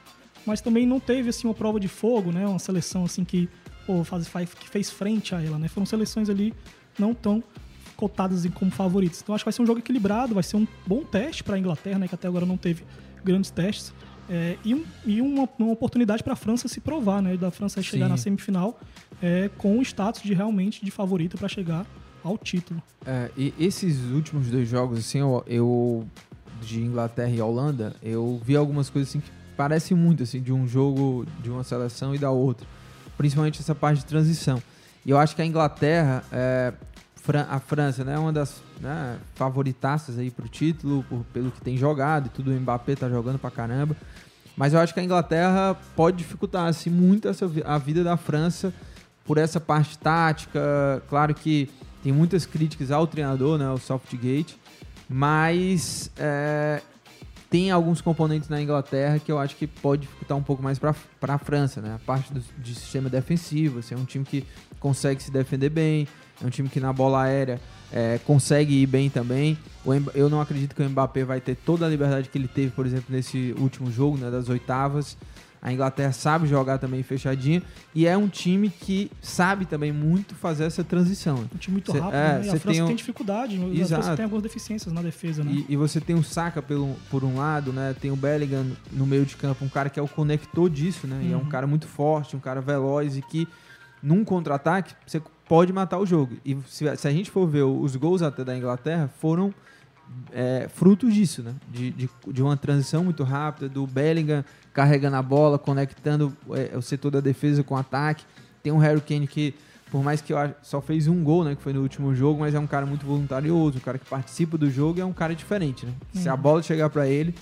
Mas 0.45 0.61
também 0.61 0.85
não 0.85 0.99
teve 0.99 1.29
assim 1.29 1.47
uma 1.47 1.53
prova 1.53 1.79
de 1.79 1.87
fogo, 1.87 2.31
né? 2.31 2.45
Uma 2.45 2.59
seleção 2.59 3.05
assim 3.05 3.23
que, 3.23 3.49
pô, 3.85 4.03
faz, 4.03 4.27
faz, 4.27 4.53
que 4.53 4.69
fez 4.69 4.89
frente 4.89 5.33
a 5.35 5.41
ela, 5.41 5.57
né? 5.57 5.67
Foram 5.67 5.85
seleções 5.85 6.29
ali 6.29 6.53
não 6.97 7.13
tão 7.13 7.43
cotadas 7.95 8.45
como 8.53 8.71
favoritas. 8.71 9.21
Então 9.21 9.33
acho 9.33 9.43
que 9.43 9.45
vai 9.45 9.53
ser 9.53 9.61
um 9.61 9.65
jogo 9.65 9.79
equilibrado, 9.79 10.33
vai 10.33 10.43
ser 10.43 10.57
um 10.57 10.67
bom 10.85 11.03
teste 11.03 11.43
para 11.43 11.55
a 11.55 11.59
Inglaterra, 11.59 11.99
né? 11.99 12.07
Que 12.07 12.15
até 12.15 12.27
agora 12.27 12.45
não 12.45 12.57
teve 12.57 12.83
grandes 13.23 13.49
testes. 13.49 13.93
É, 14.27 14.57
e, 14.65 14.85
e 15.05 15.21
uma, 15.21 15.47
uma 15.59 15.71
oportunidade 15.71 16.23
para 16.23 16.33
a 16.33 16.35
França 16.35 16.67
se 16.67 16.79
provar, 16.81 17.21
né? 17.21 17.37
Da 17.37 17.51
França 17.51 17.81
chegar 17.81 18.05
Sim. 18.05 18.11
na 18.11 18.17
semifinal 18.17 18.79
é, 19.21 19.49
com 19.57 19.77
o 19.77 19.81
status 19.81 20.21
de 20.21 20.33
realmente 20.33 20.83
de 20.83 20.91
favorita 20.91 21.37
para 21.37 21.47
chegar 21.47 21.85
ao 22.23 22.37
título. 22.37 22.81
É, 23.05 23.29
e 23.37 23.53
esses 23.59 23.99
últimos 24.11 24.47
dois 24.47 24.67
jogos, 24.67 24.99
assim, 24.99 25.19
eu, 25.19 25.43
eu, 25.45 26.07
de 26.61 26.81
Inglaterra 26.81 27.29
e 27.29 27.39
Holanda, 27.39 27.95
eu 28.01 28.41
vi 28.43 28.55
algumas 28.55 28.89
coisas 28.89 29.09
assim 29.09 29.19
que 29.19 29.29
parecem 29.55 29.95
muito 29.95 30.23
assim 30.23 30.41
de 30.41 30.51
um 30.51 30.67
jogo 30.67 31.25
de 31.41 31.49
uma 31.49 31.63
seleção 31.63 32.13
e 32.15 32.17
da 32.17 32.31
outra, 32.31 32.67
principalmente 33.17 33.59
essa 33.59 33.75
parte 33.75 33.99
de 33.99 34.05
transição. 34.05 34.61
E 35.05 35.11
eu 35.11 35.17
acho 35.17 35.35
que 35.35 35.41
a 35.41 35.45
Inglaterra, 35.45 36.23
é, 36.31 36.73
a 37.49 37.59
França, 37.59 38.03
né, 38.03 38.15
é 38.15 38.19
uma 38.19 38.33
das 38.33 38.61
né, 38.79 39.17
favoritaças 39.35 40.17
aí 40.17 40.31
pro 40.31 40.47
título, 40.47 41.03
por, 41.09 41.23
pelo 41.33 41.51
que 41.51 41.61
tem 41.61 41.77
jogado 41.77 42.27
e 42.27 42.29
tudo. 42.29 42.51
O 42.51 42.53
Mbappé 42.53 42.95
tá 42.95 43.09
jogando 43.09 43.37
pra 43.37 43.51
caramba. 43.51 43.95
Mas 44.57 44.73
eu 44.73 44.79
acho 44.79 44.93
que 44.93 44.99
a 44.99 45.03
Inglaterra 45.03 45.75
pode 45.95 46.17
dificultar 46.17 46.67
assim, 46.67 46.89
muito 46.89 47.27
essa, 47.27 47.49
a 47.65 47.77
vida 47.77 48.03
da 48.03 48.17
França 48.17 48.73
por 49.25 49.37
essa 49.37 49.59
parte 49.59 49.97
tática. 49.97 51.03
Claro 51.09 51.33
que 51.33 51.69
tem 52.01 52.11
muitas 52.11 52.45
críticas 52.45 52.91
ao 52.91 53.05
treinador, 53.05 53.57
né, 53.57 53.69
o 53.69 53.77
Southgate, 53.77 54.57
mas 55.09 56.11
é, 56.17 56.81
tem 57.49 57.71
alguns 57.71 58.01
componentes 58.01 58.49
na 58.49 58.61
Inglaterra 58.61 59.19
que 59.19 59.31
eu 59.31 59.39
acho 59.39 59.55
que 59.55 59.67
pode 59.67 60.03
dificultar 60.03 60.37
um 60.37 60.43
pouco 60.43 60.61
mais 60.61 60.79
para 60.79 60.95
a 61.21 61.37
França, 61.37 61.81
né? 61.81 61.95
A 61.95 61.99
parte 61.99 62.33
do, 62.33 62.41
de 62.57 62.75
sistema 62.75 63.09
defensivo, 63.09 63.79
assim, 63.79 63.95
é 63.95 63.97
um 63.97 64.05
time 64.05 64.25
que 64.25 64.45
consegue 64.79 65.21
se 65.21 65.31
defender 65.31 65.69
bem, 65.69 66.07
é 66.41 66.45
um 66.45 66.49
time 66.49 66.69
que 66.69 66.79
na 66.79 66.91
bola 66.91 67.23
aérea 67.23 67.59
é, 67.91 68.19
consegue 68.25 68.81
ir 68.81 68.85
bem 68.87 69.09
também. 69.09 69.57
eu 70.13 70.29
não 70.29 70.41
acredito 70.41 70.75
que 70.75 70.81
o 70.81 70.89
Mbappé 70.89 71.23
vai 71.23 71.39
ter 71.39 71.55
toda 71.55 71.85
a 71.85 71.89
liberdade 71.89 72.29
que 72.29 72.37
ele 72.37 72.47
teve, 72.47 72.71
por 72.71 72.85
exemplo, 72.85 73.05
nesse 73.09 73.55
último 73.57 73.91
jogo, 73.91 74.17
né, 74.17 74.29
das 74.29 74.49
oitavas. 74.49 75.17
A 75.65 75.73
Inglaterra 75.73 76.11
sabe 76.11 76.45
jogar 76.45 76.77
também 76.77 77.01
fechadinho 77.01 77.59
e 77.95 78.05
é 78.05 78.15
um 78.15 78.27
time 78.27 78.69
que 78.69 79.09
sabe 79.19 79.65
também 79.65 79.91
muito 79.91 80.35
fazer 80.35 80.65
essa 80.65 80.83
transição. 80.83 81.49
Um 81.51 81.57
time 81.57 81.77
muito 81.77 81.91
cê, 81.91 81.97
rápido, 81.97 82.15
é, 82.15 82.33
né? 82.33 82.39
a 82.39 82.43
França 82.43 82.59
tem, 82.59 82.81
um... 82.83 82.85
tem 82.85 82.95
dificuldade, 82.95 83.55
Exato. 83.55 83.81
a 83.81 84.03
França 84.03 84.15
tem 84.15 84.23
algumas 84.25 84.43
deficiências 84.43 84.93
na 84.93 85.01
defesa, 85.01 85.43
né? 85.43 85.51
E, 85.51 85.73
e, 85.73 85.75
você 85.75 85.99
tem 85.99 86.15
o 86.15 86.23
Saka 86.23 86.61
pelo, 86.61 86.95
por 87.09 87.23
um 87.23 87.37
lado, 87.37 87.73
né? 87.73 87.95
Tem 87.99 88.11
o 88.11 88.15
Bellingham 88.15 88.63
no 88.91 89.07
meio 89.07 89.25
de 89.25 89.35
campo, 89.35 89.65
um 89.65 89.67
cara 89.67 89.89
que 89.89 89.99
é 89.99 90.03
o 90.03 90.07
conector 90.07 90.69
disso, 90.69 91.07
né? 91.07 91.15
Uhum. 91.15 91.29
E 91.29 91.33
é 91.33 91.35
um 91.35 91.39
uhum. 91.39 91.49
cara 91.49 91.65
muito 91.65 91.87
forte, 91.87 92.35
um 92.35 92.39
cara 92.39 92.61
veloz 92.61 93.17
e 93.17 93.23
que 93.23 93.47
num 94.03 94.23
contra-ataque 94.23 94.93
você 95.03 95.19
pode 95.49 95.73
matar 95.73 95.97
o 95.97 96.05
jogo. 96.05 96.37
E 96.45 96.55
se, 96.67 96.95
se, 96.95 97.07
a 97.07 97.11
gente 97.11 97.31
for 97.31 97.47
ver 97.47 97.63
os 97.63 97.95
gols 97.95 98.21
até 98.21 98.43
da 98.43 98.55
Inglaterra, 98.55 99.09
foram 99.19 99.51
é, 100.31 100.67
frutos 100.73 101.13
disso, 101.13 101.41
né? 101.41 101.53
De, 101.71 101.91
de, 101.91 102.09
de, 102.27 102.41
uma 102.41 102.57
transição 102.57 103.03
muito 103.03 103.23
rápida, 103.23 103.69
do 103.69 103.85
Bellingham 103.87 104.43
carregando 104.73 105.15
a 105.15 105.21
bola, 105.21 105.57
conectando 105.57 106.35
é, 106.51 106.77
o 106.77 106.81
setor 106.81 107.11
da 107.11 107.19
defesa 107.19 107.63
com 107.63 107.75
o 107.75 107.77
ataque. 107.77 108.25
Tem 108.61 108.71
um 108.71 108.77
Harry 108.77 109.01
Kane 109.01 109.27
que, 109.27 109.53
por 109.91 110.03
mais 110.03 110.21
que 110.21 110.33
eu 110.33 110.37
só 110.61 110.81
fez 110.81 111.07
um 111.07 111.23
gol, 111.23 111.43
né? 111.43 111.55
Que 111.55 111.61
foi 111.61 111.73
no 111.73 111.81
último 111.81 112.13
jogo, 112.13 112.41
mas 112.41 112.53
é 112.53 112.59
um 112.59 112.67
cara 112.67 112.85
muito 112.85 113.05
voluntarioso, 113.05 113.77
um 113.77 113.81
cara 113.81 113.97
que 113.97 114.05
participa 114.05 114.57
do 114.57 114.69
jogo 114.69 114.99
e 114.99 115.01
é 115.01 115.05
um 115.05 115.13
cara 115.13 115.33
diferente, 115.33 115.85
né? 115.85 115.93
Uhum. 116.13 116.21
Se 116.21 116.29
a 116.29 116.35
bola 116.35 116.61
chegar 116.61 116.89
para 116.89 117.07
ele, 117.07 117.33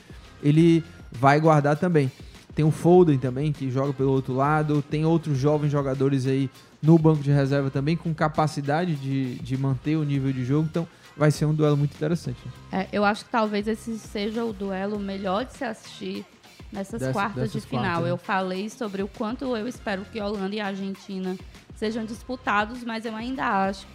ele 0.41 0.83
vai 1.11 1.39
guardar 1.39 1.77
também. 1.77 2.11
Tem 2.55 2.63
o 2.63 2.69
Foden 2.69 3.17
também, 3.17 3.51
que 3.51 3.71
joga 3.71 3.93
pelo 3.93 4.11
outro 4.11 4.33
lado. 4.33 4.83
Tem 4.83 5.05
outros 5.05 5.37
jovens 5.37 5.71
jogadores 5.71 6.27
aí 6.27 6.49
no 6.81 6.99
banco 6.99 7.23
de 7.23 7.31
reserva 7.31 7.71
também, 7.71 7.95
com 7.95 8.13
capacidade 8.13 8.95
de, 8.95 9.35
de 9.35 9.57
manter 9.57 9.95
o 9.95 10.03
nível 10.03 10.31
de 10.31 10.45
jogo. 10.45 10.67
Então, 10.69 10.87
vai 11.15 11.31
ser 11.31 11.45
um 11.45 11.53
duelo 11.53 11.77
muito 11.77 11.95
interessante. 11.95 12.39
É, 12.71 12.87
eu 12.91 13.05
acho 13.05 13.25
que 13.25 13.31
talvez 13.31 13.67
esse 13.67 13.97
seja 13.99 14.43
o 14.43 14.53
duelo 14.53 14.99
melhor 14.99 15.45
de 15.45 15.53
se 15.53 15.63
assistir 15.63 16.25
nessas 16.71 17.11
quartas 17.11 17.51
de 17.51 17.61
final. 17.61 17.83
Quartas, 17.83 18.03
né? 18.03 18.11
Eu 18.11 18.17
falei 18.17 18.69
sobre 18.69 19.03
o 19.03 19.07
quanto 19.07 19.55
eu 19.55 19.67
espero 19.67 20.03
que 20.05 20.19
Holanda 20.19 20.55
e 20.55 20.59
Argentina 20.59 21.37
sejam 21.75 22.03
disputados, 22.05 22.83
mas 22.83 23.05
eu 23.05 23.15
ainda 23.15 23.45
acho 23.45 23.85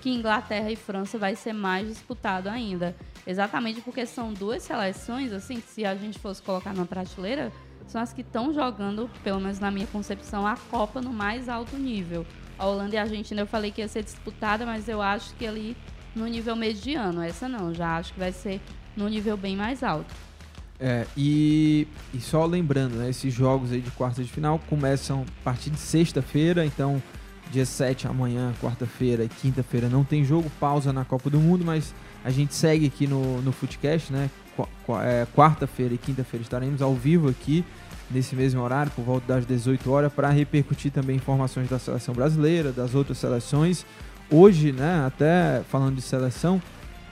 que 0.00 0.10
Inglaterra 0.10 0.70
e 0.70 0.76
França 0.76 1.16
vai 1.16 1.34
ser 1.34 1.52
mais 1.52 1.88
disputado 1.88 2.48
ainda. 2.48 2.94
Exatamente 3.26 3.80
porque 3.80 4.04
são 4.04 4.32
duas 4.32 4.62
seleções, 4.62 5.32
assim, 5.32 5.62
se 5.66 5.84
a 5.84 5.94
gente 5.94 6.18
fosse 6.18 6.42
colocar 6.42 6.74
na 6.74 6.84
prateleira, 6.84 7.50
são 7.86 8.00
as 8.00 8.12
que 8.12 8.20
estão 8.20 8.52
jogando, 8.52 9.08
pelo 9.22 9.40
menos 9.40 9.58
na 9.58 9.70
minha 9.70 9.86
concepção, 9.86 10.46
a 10.46 10.56
Copa 10.70 11.00
no 11.00 11.12
mais 11.12 11.48
alto 11.48 11.76
nível. 11.76 12.26
A 12.58 12.66
Holanda 12.66 12.94
e 12.94 12.98
a 12.98 13.02
Argentina 13.02 13.40
eu 13.42 13.46
falei 13.46 13.70
que 13.70 13.80
ia 13.80 13.88
ser 13.88 14.02
disputada, 14.02 14.66
mas 14.66 14.88
eu 14.88 15.00
acho 15.00 15.34
que 15.34 15.46
ali 15.46 15.76
no 16.14 16.26
nível 16.26 16.56
mediano. 16.56 17.22
Essa 17.22 17.48
não, 17.48 17.74
já 17.74 17.96
acho 17.96 18.12
que 18.12 18.18
vai 18.18 18.32
ser 18.32 18.60
no 18.96 19.08
nível 19.08 19.36
bem 19.36 19.56
mais 19.56 19.82
alto. 19.82 20.14
É, 20.78 21.06
e, 21.16 21.86
e 22.12 22.20
só 22.20 22.44
lembrando, 22.44 22.96
né, 22.96 23.08
esses 23.08 23.32
jogos 23.32 23.72
aí 23.72 23.80
de 23.80 23.90
quarta 23.92 24.22
de 24.22 24.30
final 24.30 24.60
começam 24.68 25.24
a 25.40 25.44
partir 25.44 25.70
de 25.70 25.78
sexta-feira, 25.78 26.66
então 26.66 27.00
dia 27.50 27.64
7 27.64 28.08
amanhã, 28.08 28.52
quarta-feira 28.60 29.24
e 29.24 29.28
quinta-feira 29.28 29.88
não 29.88 30.02
tem 30.02 30.24
jogo, 30.24 30.50
pausa 30.58 30.92
na 30.92 31.04
Copa 31.04 31.30
do 31.30 31.38
Mundo, 31.38 31.64
mas 31.64 31.94
a 32.24 32.30
gente 32.30 32.54
segue 32.54 32.86
aqui 32.86 33.06
no, 33.06 33.40
no 33.42 33.52
Footcast, 33.52 34.12
né? 34.12 34.30
É, 35.02 35.26
Quarta-feira 35.34 35.94
e 35.94 35.98
quinta-feira 35.98 36.42
estaremos 36.42 36.80
ao 36.80 36.94
vivo 36.94 37.28
aqui 37.28 37.64
nesse 38.10 38.36
mesmo 38.36 38.60
horário, 38.62 38.90
por 38.92 39.04
volta 39.04 39.26
das 39.26 39.46
18 39.46 39.90
horas, 39.90 40.12
para 40.12 40.28
repercutir 40.30 40.92
também 40.92 41.16
informações 41.16 41.68
da 41.68 41.78
seleção 41.78 42.14
brasileira, 42.14 42.70
das 42.70 42.94
outras 42.94 43.18
seleções. 43.18 43.84
Hoje, 44.34 44.72
né, 44.72 45.04
até 45.06 45.62
falando 45.70 45.94
de 45.94 46.02
seleção, 46.02 46.60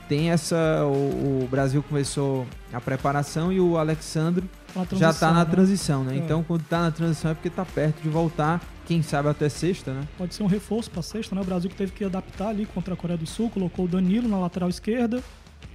tem 0.09 0.31
essa. 0.31 0.57
O, 0.85 1.45
o 1.45 1.49
Brasil 1.49 1.81
começou 1.81 2.45
a 2.73 2.81
preparação 2.81 3.53
e 3.53 3.61
o 3.61 3.79
Alexandro 3.79 4.45
na 4.75 4.85
já 4.99 5.11
está 5.11 5.33
na 5.33 5.45
né? 5.45 5.51
transição, 5.51 6.03
né? 6.03 6.15
É. 6.15 6.19
Então, 6.19 6.43
quando 6.43 6.63
está 6.63 6.83
na 6.83 6.91
transição 6.91 7.31
é 7.31 7.35
porque 7.35 7.47
está 7.47 7.65
perto 7.65 8.03
de 8.03 8.09
voltar, 8.09 8.61
quem 8.87 9.03
sabe 9.03 9.29
até 9.29 9.49
sexta, 9.49 9.95
né? 9.95 10.03
Pode 10.19 10.35
ser 10.35 10.43
um 10.43 10.49
reforço 10.49 10.91
para 10.91 11.01
sexta, 11.01 11.33
né? 11.37 11.43
O 11.43 11.45
Brasil 11.45 11.71
que 11.71 11.77
teve 11.77 11.93
que 11.93 12.05
adaptar 12.05 12.49
ali 12.49 12.67
contra 12.67 12.95
a 12.95 12.97
Coreia 12.97 13.17
do 13.17 13.27
Sul, 13.27 13.49
colocou 13.51 13.85
o 13.85 13.89
Danilo 13.89 14.29
na 14.29 14.39
lateral 14.39 14.69
esquerda 14.69 15.23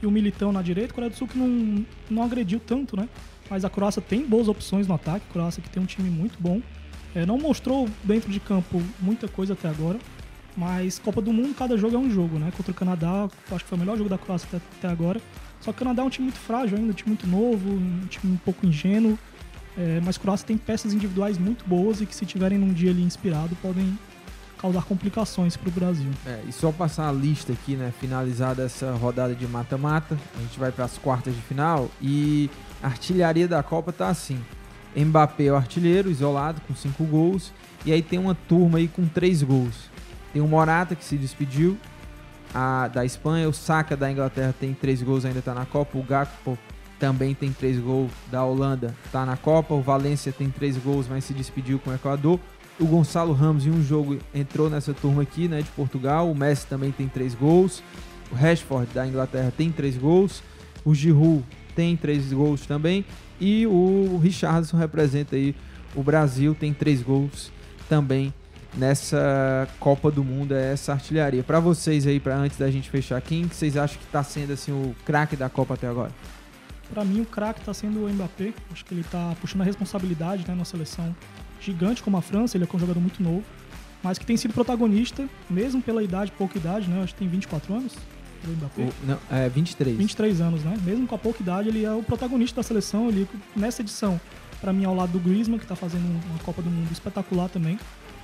e 0.03 0.05
o 0.05 0.12
Militão 0.12 0.51
na 0.51 0.62
direita. 0.62 0.91
A 0.91 0.95
Coreia 0.95 1.10
do 1.10 1.15
Sul 1.15 1.29
que 1.29 1.38
não, 1.38 1.86
não 2.10 2.23
agrediu 2.23 2.60
tanto, 2.60 2.97
né? 2.97 3.07
Mas 3.49 3.63
a 3.63 3.69
Croácia 3.69 4.01
tem 4.01 4.25
boas 4.25 4.49
opções 4.49 4.86
no 4.86 4.95
ataque. 4.95 5.25
A 5.29 5.33
Croácia 5.33 5.63
que 5.63 5.69
tem 5.69 5.81
um 5.81 5.86
time 5.86 6.10
muito 6.10 6.38
bom. 6.41 6.62
É, 7.15 7.25
não 7.25 7.38
mostrou 7.38 7.88
dentro 8.03 8.29
de 8.29 8.39
campo 8.41 8.83
muita 8.99 9.29
coisa 9.29 9.53
até 9.53 9.69
agora. 9.69 9.97
Mas 10.57 10.97
Copa 10.97 11.21
do 11.21 11.31
Mundo, 11.31 11.53
cada 11.53 11.77
jogo 11.77 11.95
é 11.95 11.99
um 11.99 12.09
jogo, 12.09 12.39
né? 12.39 12.51
Contra 12.57 12.71
o 12.71 12.75
Canadá, 12.75 13.29
acho 13.51 13.63
que 13.63 13.69
foi 13.69 13.77
o 13.77 13.79
melhor 13.79 13.95
jogo 13.95 14.09
da 14.09 14.17
Croácia 14.17 14.47
até, 14.51 14.57
até 14.79 14.87
agora. 14.91 15.21
Só 15.61 15.71
que 15.71 15.77
o 15.77 15.79
Canadá 15.79 16.01
é 16.01 16.05
um 16.05 16.09
time 16.09 16.25
muito 16.25 16.39
frágil 16.39 16.77
ainda, 16.77 16.91
um 16.91 16.95
time 16.95 17.09
muito 17.09 17.27
novo, 17.27 17.69
um 17.69 18.07
time 18.09 18.33
um 18.33 18.37
pouco 18.37 18.65
ingênuo. 18.65 19.17
É, 19.77 20.01
mas 20.03 20.17
Croácia 20.17 20.47
tem 20.47 20.57
peças 20.57 20.93
individuais 20.93 21.37
muito 21.37 21.63
boas 21.65 22.01
e 22.01 22.05
que 22.07 22.15
se 22.15 22.25
tiverem 22.25 22.57
num 22.57 22.73
dia 22.73 22.89
ali 22.89 23.03
inspirado 23.03 23.55
podem 23.61 23.97
causar 24.57 24.83
complicações 24.83 25.55
para 25.55 25.69
o 25.69 25.71
Brasil. 25.71 26.09
É, 26.25 26.41
e 26.47 26.51
só 26.51 26.71
passar 26.71 27.07
a 27.07 27.11
lista 27.11 27.53
aqui, 27.53 27.75
né? 27.75 27.93
Finalizada 27.99 28.63
essa 28.63 28.91
rodada 28.93 29.35
de 29.35 29.45
mata-mata, 29.47 30.17
a 30.35 30.41
gente 30.41 30.57
vai 30.57 30.71
para 30.71 30.85
as 30.85 30.97
quartas 30.97 31.35
de 31.35 31.41
final 31.41 31.91
e 32.01 32.49
a 32.81 32.87
artilharia 32.87 33.47
da 33.47 33.61
Copa 33.61 33.93
tá 33.93 34.09
assim. 34.09 34.39
Mbappé 34.95 35.45
é 35.45 35.51
o 35.51 35.55
artilheiro, 35.55 36.09
isolado, 36.09 36.59
com 36.67 36.73
cinco 36.73 37.03
gols. 37.03 37.53
E 37.85 37.91
aí 37.91 38.01
tem 38.01 38.17
uma 38.17 38.33
turma 38.33 38.79
aí 38.79 38.87
com 38.87 39.07
três 39.07 39.43
gols. 39.43 39.91
Tem 40.38 40.43
o 40.43 40.47
Morata, 40.47 40.95
que 40.95 41.04
se 41.04 41.17
despediu 41.17 41.76
a, 42.54 42.88
da 42.89 43.04
Espanha. 43.04 43.50
O 43.50 43.54
Saka 43.54 43.97
da 43.97 44.12
Inglaterra 44.12 44.54
tem 44.54 44.71
três 44.71 45.02
gols, 45.02 45.26
ainda 45.26 45.41
tá 45.41 45.52
na 45.52 45.65
Copa. 45.65 45.97
O 45.97 46.04
Gakpo 46.04 46.56
também 47.00 47.34
tem 47.34 47.52
três 47.52 47.80
gols 47.80 48.12
da 48.30 48.43
Holanda, 48.43 48.93
tá 49.12 49.26
na 49.26 49.36
Copa. 49.36 49.73
O 49.73 49.82
Valência 49.82 50.32
tem 50.32 50.52
três 50.52 50.78
gols, 50.78 51.08
mas 51.10 51.23
se 51.23 51.34
despediu 51.34 51.80
com 51.80 51.89
o 51.89 51.95
Equador. 51.95 52.39
O 52.80 52.86
Gonçalo 52.86 53.34
Ramos 53.34 53.65
em 53.65 53.71
um 53.71 53.84
jogo 53.84 54.19
entrou 54.32 54.69
nessa 54.69 54.93
turma 54.93 55.23
aqui, 55.23 55.47
né, 55.47 55.63
de 55.63 55.71
Portugal. 55.71 56.30
O 56.30 56.36
Messi 56.36 56.67
também 56.67 56.91
tem 56.91 57.08
três 57.08 57.34
gols. 57.34 57.82
O 58.32 58.36
Rashford 58.36 58.93
da 58.93 59.08
Inglaterra 59.08 59.52
tem 59.58 59.71
três 59.71 59.97
gols. 59.97 60.43
O 60.86 60.93
Giroud 60.93 61.43
tem 61.76 61.97
três 61.97 62.32
gols 62.32 62.63
também. 62.67 63.04
E 63.41 63.65
o 63.65 64.19
Richardson 64.21 64.78
representa 64.78 65.36
aí 65.36 65.56
o 65.95 66.04
Brasil, 66.04 66.54
tem 66.54 66.76
três 66.76 67.02
gols 67.02 67.52
também 67.89 68.32
nessa 68.75 69.67
Copa 69.80 70.12
do 70.12 70.23
Mundo, 70.23 70.53
é 70.56 70.73
essa 70.73 70.93
artilharia. 70.93 71.43
Para 71.43 71.60
vocês 71.60 72.06
aí, 72.08 72.19
para 72.19 72.36
antes 72.36 72.58
da 72.58 72.69
gente 72.69 72.89
fechar, 72.89 73.21
quem 73.21 73.47
que 73.47 73.56
vocês 73.56 73.77
acham 73.77 73.97
que 73.97 74.06
tá 74.08 74.23
sendo 74.23 74.53
assim 74.53 74.71
o 74.71 74.95
craque 75.06 75.36
da 75.36 75.49
Copa 75.49 75.73
até 75.75 75.88
agora? 75.88 76.12
Para 76.93 77.03
mim, 77.03 77.21
o 77.21 77.25
craque 77.25 77.60
está 77.60 77.73
sendo 77.73 78.06
o 78.06 78.10
Mbappé. 78.10 78.53
Acho 78.71 78.86
que 78.86 78.93
ele 78.93 79.01
está 79.01 79.36
puxando 79.41 79.62
a 79.62 79.65
responsabilidade 79.65 80.45
né, 80.47 80.56
na 80.56 80.63
seleção 80.65 81.15
gigante 81.60 82.01
como 82.01 82.17
a 82.17 82.21
França. 82.21 82.56
Ele 82.58 82.63
é 82.63 82.75
um 82.75 82.80
jogador 82.80 82.99
muito 82.99 83.21
novo, 83.21 83.43
mas 84.01 84.17
que 84.17 84.25
tem 84.25 84.38
sido 84.38 84.53
protagonista, 84.53 85.27
mesmo 85.49 85.82
pela 85.82 86.01
idade, 86.03 86.32
pouca 86.38 86.58
idade, 86.58 86.88
né? 86.89 87.03
Acho 87.03 87.13
que 87.13 87.19
tem 87.19 87.27
24 87.27 87.73
anos. 87.73 87.93
O 88.45 88.49
Mbappé. 88.51 88.84
O- 88.84 88.93
não, 89.06 89.17
é 89.30 89.49
23. 89.49 89.97
23 89.97 90.39
anos, 90.39 90.63
né? 90.63 90.77
Mesmo 90.86 91.06
com 91.08 91.15
a 91.15 91.17
pouca 91.17 91.41
idade, 91.41 91.67
ele 91.67 91.84
é 91.84 91.91
o 91.91 92.01
protagonista 92.03 92.58
da 92.58 92.63
seleção. 92.63 93.10
Ele, 93.10 93.27
nessa 93.56 93.82
edição, 93.82 94.21
para 94.62 94.71
mim, 94.71 94.86
ao 94.86 94.95
lado 94.95 95.12
do 95.12 95.19
Griezmann, 95.19 95.58
que 95.58 95.65
está 95.65 95.75
fazendo 95.75 96.06
uma 96.06 96.39
Copa 96.45 96.62
do 96.62 96.69
Mundo 96.69 96.89
espetacular 96.91 97.49
também. 97.49 97.77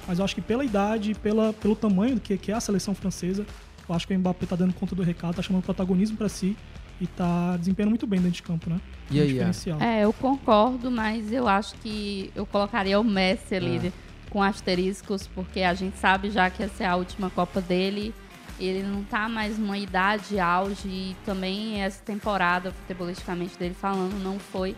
Mas 0.07 0.19
eu 0.19 0.25
acho 0.25 0.35
que 0.35 0.41
pela 0.41 0.63
idade 0.65 1.11
e 1.11 1.15
pela, 1.15 1.53
pelo 1.53 1.75
tamanho 1.75 2.19
que, 2.19 2.37
que 2.37 2.51
é 2.51 2.55
a 2.55 2.59
seleção 2.59 2.93
francesa, 2.93 3.45
eu 3.87 3.95
acho 3.95 4.07
que 4.07 4.13
o 4.13 4.19
Mbappé 4.19 4.45
tá 4.45 4.55
dando 4.55 4.73
conta 4.73 4.95
do 4.95 5.03
recado, 5.03 5.35
tá 5.35 5.41
chamando 5.41 5.63
protagonismo 5.63 6.17
para 6.17 6.29
si 6.29 6.57
e 6.99 7.07
tá 7.07 7.55
desempenhando 7.57 7.89
muito 7.91 8.05
bem 8.07 8.19
dentro 8.19 8.35
de 8.35 8.43
campo, 8.43 8.69
né? 8.69 8.79
E 9.11 9.19
Um 9.19 9.21
aí, 9.21 9.27
diferencial. 9.33 9.81
É, 9.81 10.03
eu 10.03 10.13
concordo, 10.13 10.91
mas 10.91 11.31
eu 11.31 11.47
acho 11.47 11.75
que 11.75 12.31
eu 12.35 12.45
colocaria 12.45 12.99
o 12.99 13.03
Messi 13.03 13.55
ali 13.55 13.87
É. 13.87 13.91
com 14.29 14.41
asteriscos, 14.41 15.27
porque 15.27 15.61
a 15.61 15.73
gente 15.73 15.97
sabe 15.97 16.29
já 16.29 16.49
que 16.49 16.63
essa 16.63 16.83
é 16.83 16.87
a 16.87 16.95
última 16.95 17.29
Copa 17.29 17.61
dele. 17.61 18.13
Ele 18.59 18.83
não 18.83 19.03
tá 19.03 19.27
mais 19.27 19.57
numa 19.57 19.77
idade 19.77 20.39
auge 20.39 20.87
e 20.87 21.15
também 21.25 21.81
essa 21.81 22.01
temporada, 22.03 22.71
futebolisticamente 22.71 23.57
dele 23.57 23.73
falando, 23.73 24.13
não 24.23 24.37
foi 24.37 24.75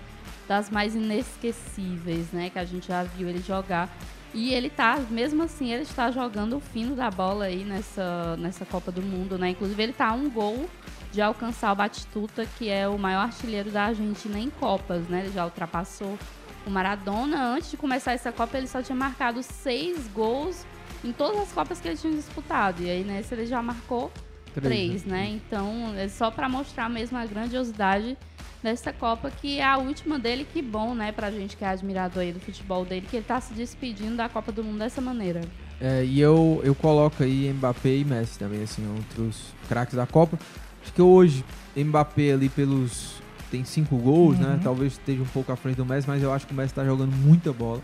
das 0.47 0.69
mais 0.69 0.95
inesquecíveis, 0.95 2.31
né? 2.31 2.49
Que 2.49 2.59
a 2.59 2.65
gente 2.65 2.87
já 2.87 3.03
viu 3.03 3.27
ele 3.29 3.43
jogar. 3.45 3.89
E 4.35 4.53
ele 4.53 4.69
tá, 4.69 4.99
mesmo 5.09 5.43
assim, 5.43 5.71
ele 5.71 5.83
está 5.83 6.11
jogando 6.11 6.57
o 6.57 6.59
fino 6.59 6.93
da 6.93 7.09
bola 7.09 7.45
aí 7.45 7.63
nessa, 7.63 8.35
nessa 8.35 8.65
Copa 8.65 8.91
do 8.91 9.01
Mundo, 9.01 9.37
né? 9.37 9.51
Inclusive, 9.51 9.81
ele 9.81 9.93
tá 9.93 10.09
a 10.09 10.13
um 10.13 10.29
gol 10.29 10.69
de 11.13 11.21
alcançar 11.21 11.71
o 11.71 11.75
Batistuta, 11.75 12.45
que 12.57 12.69
é 12.69 12.85
o 12.85 12.99
maior 12.99 13.21
artilheiro 13.21 13.71
da 13.71 13.85
Argentina 13.85 14.37
em 14.37 14.49
Copas, 14.49 15.07
né? 15.07 15.21
Ele 15.21 15.31
já 15.31 15.45
ultrapassou 15.45 16.19
o 16.67 16.69
Maradona. 16.69 17.53
Antes 17.53 17.71
de 17.71 17.77
começar 17.77 18.11
essa 18.11 18.29
Copa, 18.29 18.57
ele 18.57 18.67
só 18.67 18.83
tinha 18.83 18.95
marcado 18.95 19.41
seis 19.41 20.05
gols 20.09 20.65
em 21.01 21.13
todas 21.13 21.39
as 21.39 21.53
Copas 21.53 21.79
que 21.79 21.87
ele 21.87 21.97
tinha 21.97 22.11
disputado. 22.11 22.83
E 22.83 22.89
aí, 22.89 23.05
nesse, 23.05 23.33
ele 23.33 23.45
já 23.45 23.61
marcou 23.61 24.11
Três, 24.53 24.63
três, 24.63 25.05
né? 25.05 25.29
Então, 25.29 25.93
é 25.95 26.09
só 26.09 26.29
para 26.29 26.49
mostrar 26.49 26.89
mesmo 26.89 27.17
a 27.17 27.25
grandiosidade 27.25 28.17
dessa 28.65 28.91
Copa, 28.91 29.31
que 29.31 29.59
é 29.59 29.63
a 29.63 29.77
última 29.77 30.19
dele. 30.19 30.45
Que 30.51 30.61
bom, 30.61 30.93
né? 30.93 31.11
Pra 31.11 31.31
gente 31.31 31.55
que 31.55 31.63
é 31.63 31.67
admirador 31.69 32.21
aí 32.23 32.33
do 32.33 32.39
futebol 32.39 32.83
dele, 32.83 33.05
que 33.09 33.15
ele 33.15 33.25
tá 33.25 33.39
se 33.39 33.53
despedindo 33.53 34.17
da 34.17 34.27
Copa 34.27 34.51
do 34.51 34.63
Mundo 34.63 34.79
dessa 34.79 34.99
maneira. 34.99 35.41
É, 35.79 36.03
e 36.03 36.19
eu, 36.19 36.61
eu 36.63 36.73
coloco 36.75 37.23
aí 37.23 37.51
Mbappé 37.53 37.97
e 37.97 38.05
Messi 38.05 38.37
também, 38.39 38.63
assim, 38.63 38.81
entre 38.97 39.21
os 39.21 39.53
craques 39.69 39.95
da 39.95 40.05
Copa. 40.05 40.37
Acho 40.83 40.91
que 40.93 41.01
hoje, 41.01 41.43
Mbappé 41.75 42.33
ali 42.33 42.49
pelos. 42.49 43.21
tem 43.51 43.63
cinco 43.63 43.97
gols, 43.97 44.37
né? 44.39 44.53
Uhum. 44.53 44.59
Talvez 44.59 44.93
esteja 44.93 45.21
um 45.21 45.25
pouco 45.27 45.51
à 45.51 45.55
frente 45.55 45.75
do 45.77 45.85
Messi, 45.85 46.07
mas 46.07 46.21
eu 46.23 46.33
acho 46.33 46.45
que 46.47 46.53
o 46.53 46.55
Messi 46.55 46.73
tá 46.73 46.83
jogando 46.85 47.15
muita 47.15 47.51
bola. 47.53 47.81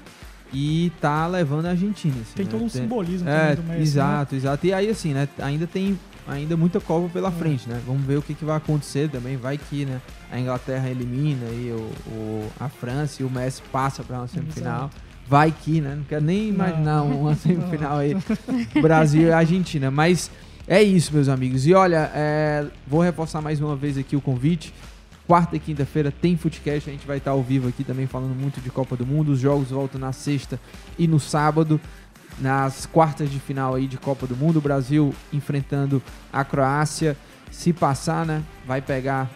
E 0.54 0.92
tá 1.00 1.28
levando 1.28 1.66
a 1.68 1.70
Argentina. 1.70 2.16
Assim, 2.22 2.34
Tem 2.36 2.46
né? 2.46 2.52
todo 2.52 2.64
um 2.64 2.70
simbolismo 2.70 3.28
É, 3.30 3.56
também 3.56 3.56
do 3.56 3.62
Messi, 3.64 3.78
né? 3.78 3.82
exato, 3.84 4.36
exato. 4.36 4.68
E 4.68 4.74
aí, 4.74 4.90
assim, 4.90 5.14
né? 5.14 5.28
Ainda 5.40 5.66
tem 5.66 5.98
ainda 6.28 6.56
muita 6.58 6.80
Copa 6.80 7.10
pela 7.10 7.30
É. 7.30 7.32
frente, 7.32 7.68
né? 7.68 7.82
Vamos 7.86 8.04
ver 8.04 8.18
o 8.18 8.22
que, 8.22 8.34
que 8.34 8.46
vai 8.46 8.58
acontecer 8.58 9.10
também. 9.10 9.38
Vai 9.38 9.58
que, 9.58 9.86
né? 9.86 10.00
A 10.32 10.40
Inglaterra 10.40 10.90
elimina 10.90 11.46
aí 11.48 11.72
o, 11.72 11.92
o- 12.12 12.48
a 12.60 12.70
França 12.70 13.22
e 13.22 13.26
o 13.26 13.30
Messi 13.30 13.62
passa 13.72 14.04
para 14.04 14.18
uma 14.20 14.28
semifinal. 14.28 14.78
Exato. 14.86 14.98
Vai 15.28 15.52
que, 15.52 15.80
né? 15.82 15.96
Não 15.96 16.04
quero 16.04 16.24
nem 16.26 16.50
imaginar 16.50 16.82
Não. 17.06 17.22
uma 17.22 17.36
semifinal 17.36 17.98
aí. 17.98 18.16
Brasil 18.82 19.24
e 19.30 19.32
Argentina. 19.32 19.90
Mas 19.90 20.30
é 20.68 20.82
isso, 20.82 21.14
meus 21.14 21.28
amigos. 21.30 21.66
E 21.66 21.74
olha, 21.74 22.12
é, 22.14 22.66
vou 22.88 23.02
reforçar 23.02 23.42
mais 23.42 23.60
uma 23.62 23.76
vez 23.76 23.98
aqui 23.98 24.16
o 24.16 24.22
convite. 24.22 24.74
Quarta 25.28 25.56
e 25.56 25.60
quinta-feira 25.60 26.12
tem 26.12 26.36
Footcast. 26.36 26.90
A 26.90 26.94
gente 26.94 27.08
vai 27.08 27.18
estar 27.18 27.32
ao 27.32 27.42
vivo 27.42 27.70
aqui 27.70 27.84
também 27.86 28.06
falando 28.08 28.36
muito 28.36 28.60
de 28.60 28.70
Copa 28.70 28.98
do 28.98 29.06
Mundo. 29.06 29.32
Os 29.32 29.40
jogos 29.40 29.70
voltam 29.70 30.00
na 30.02 30.12
sexta 30.12 30.60
e 31.00 31.08
no 31.08 31.20
sábado. 31.20 31.80
Nas 32.40 32.86
quartas 32.86 33.30
de 33.30 33.40
final 33.40 33.76
aí 33.76 33.88
de 33.88 33.98
Copa 33.98 34.26
do 34.26 34.36
Mundo. 34.36 34.58
O 34.58 34.62
Brasil 34.62 35.14
enfrentando 35.32 36.02
a 36.32 36.44
Croácia. 36.44 37.16
Se 37.52 37.74
passar, 37.74 38.26
né? 38.26 38.44
Vai 38.66 38.82
pegar 38.82 39.30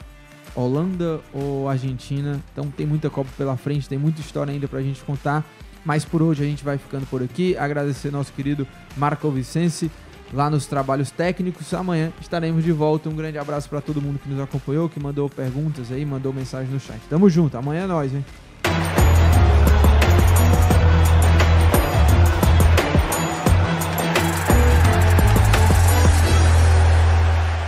Holanda 0.56 1.20
ou 1.34 1.70
Argentina. 1.70 2.42
Então 2.52 2.72
tem 2.72 2.86
muita 2.86 3.10
Copa 3.10 3.30
pela 3.38 3.58
frente, 3.58 3.90
tem 3.90 3.98
muita 3.98 4.22
história 4.22 4.54
ainda 4.54 4.68
pra 4.68 4.82
gente 4.82 5.04
contar. 5.04 5.44
Mas 5.84 6.04
por 6.04 6.22
hoje 6.22 6.44
a 6.44 6.48
gente 6.48 6.64
vai 6.64 6.78
ficando 6.78 7.06
por 7.06 7.22
aqui. 7.22 7.56
Agradecer 7.58 8.12
nosso 8.12 8.34
querido 8.34 8.68
Marco 8.98 9.30
Vicense 9.30 9.92
lá 10.34 10.50
nos 10.50 10.66
trabalhos 10.66 11.12
técnicos. 11.12 11.74
Amanhã 11.74 12.12
estaremos 12.20 12.64
de 12.64 12.72
volta. 12.72 13.10
Um 13.10 13.16
grande 13.16 13.38
abraço 13.38 13.70
pra 13.70 13.82
todo 13.82 14.02
mundo 14.02 14.18
que 14.18 14.28
nos 14.28 14.40
acompanhou, 14.40 14.90
que 14.90 15.00
mandou 15.00 15.30
perguntas 15.30 15.92
aí, 15.92 16.06
mandou 16.06 16.34
mensagem 16.34 16.72
no 16.72 16.80
chat. 16.80 17.00
Tamo 17.10 17.30
junto. 17.30 17.58
Amanhã 17.58 17.84
é 17.84 17.88
nós, 17.88 18.14
hein? 18.14 18.26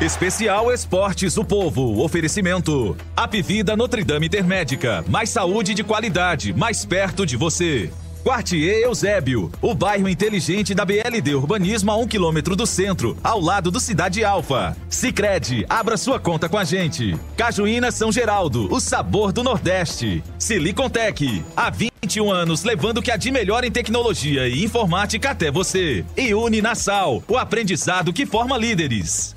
Especial 0.07 0.71
Esportes 0.71 1.35
o 1.35 1.43
Povo. 1.43 2.01
Oferecimento. 2.01 2.95
Apivida 3.13 3.75
Notre 3.75 4.05
Dame 4.05 4.27
Intermédica. 4.27 5.03
Mais 5.09 5.29
saúde 5.29 5.73
de 5.73 5.83
qualidade, 5.83 6.53
mais 6.53 6.85
perto 6.85 7.25
de 7.25 7.35
você. 7.35 7.91
Quartier 8.23 8.83
Eusébio, 8.83 9.51
o 9.61 9.75
bairro 9.75 10.07
inteligente 10.07 10.73
da 10.73 10.85
BLD 10.85 11.35
Urbanismo 11.35 11.91
a 11.91 11.97
um 11.97 12.07
quilômetro 12.07 12.55
do 12.55 12.65
centro, 12.65 13.17
ao 13.21 13.41
lado 13.41 13.69
do 13.69 13.81
Cidade 13.81 14.23
Alfa. 14.23 14.77
Sicredi, 14.89 15.65
abra 15.67 15.97
sua 15.97 16.17
conta 16.21 16.47
com 16.47 16.57
a 16.57 16.63
gente. 16.63 17.13
Cajuína 17.35 17.91
São 17.91 18.09
Geraldo, 18.09 18.73
o 18.73 18.79
sabor 18.79 19.33
do 19.33 19.43
Nordeste. 19.43 20.23
Silicontec, 20.39 21.43
há 21.53 21.69
21 21.69 22.31
anos 22.31 22.63
levando 22.63 22.99
o 22.99 23.01
que 23.01 23.11
há 23.11 23.17
de 23.17 23.29
melhor 23.29 23.65
em 23.65 23.71
tecnologia 23.71 24.47
e 24.47 24.63
informática 24.63 25.31
até 25.31 25.51
você. 25.51 26.05
E 26.15 26.33
Uninasal, 26.33 27.21
o 27.27 27.37
aprendizado 27.37 28.13
que 28.13 28.25
forma 28.25 28.57
líderes. 28.57 29.35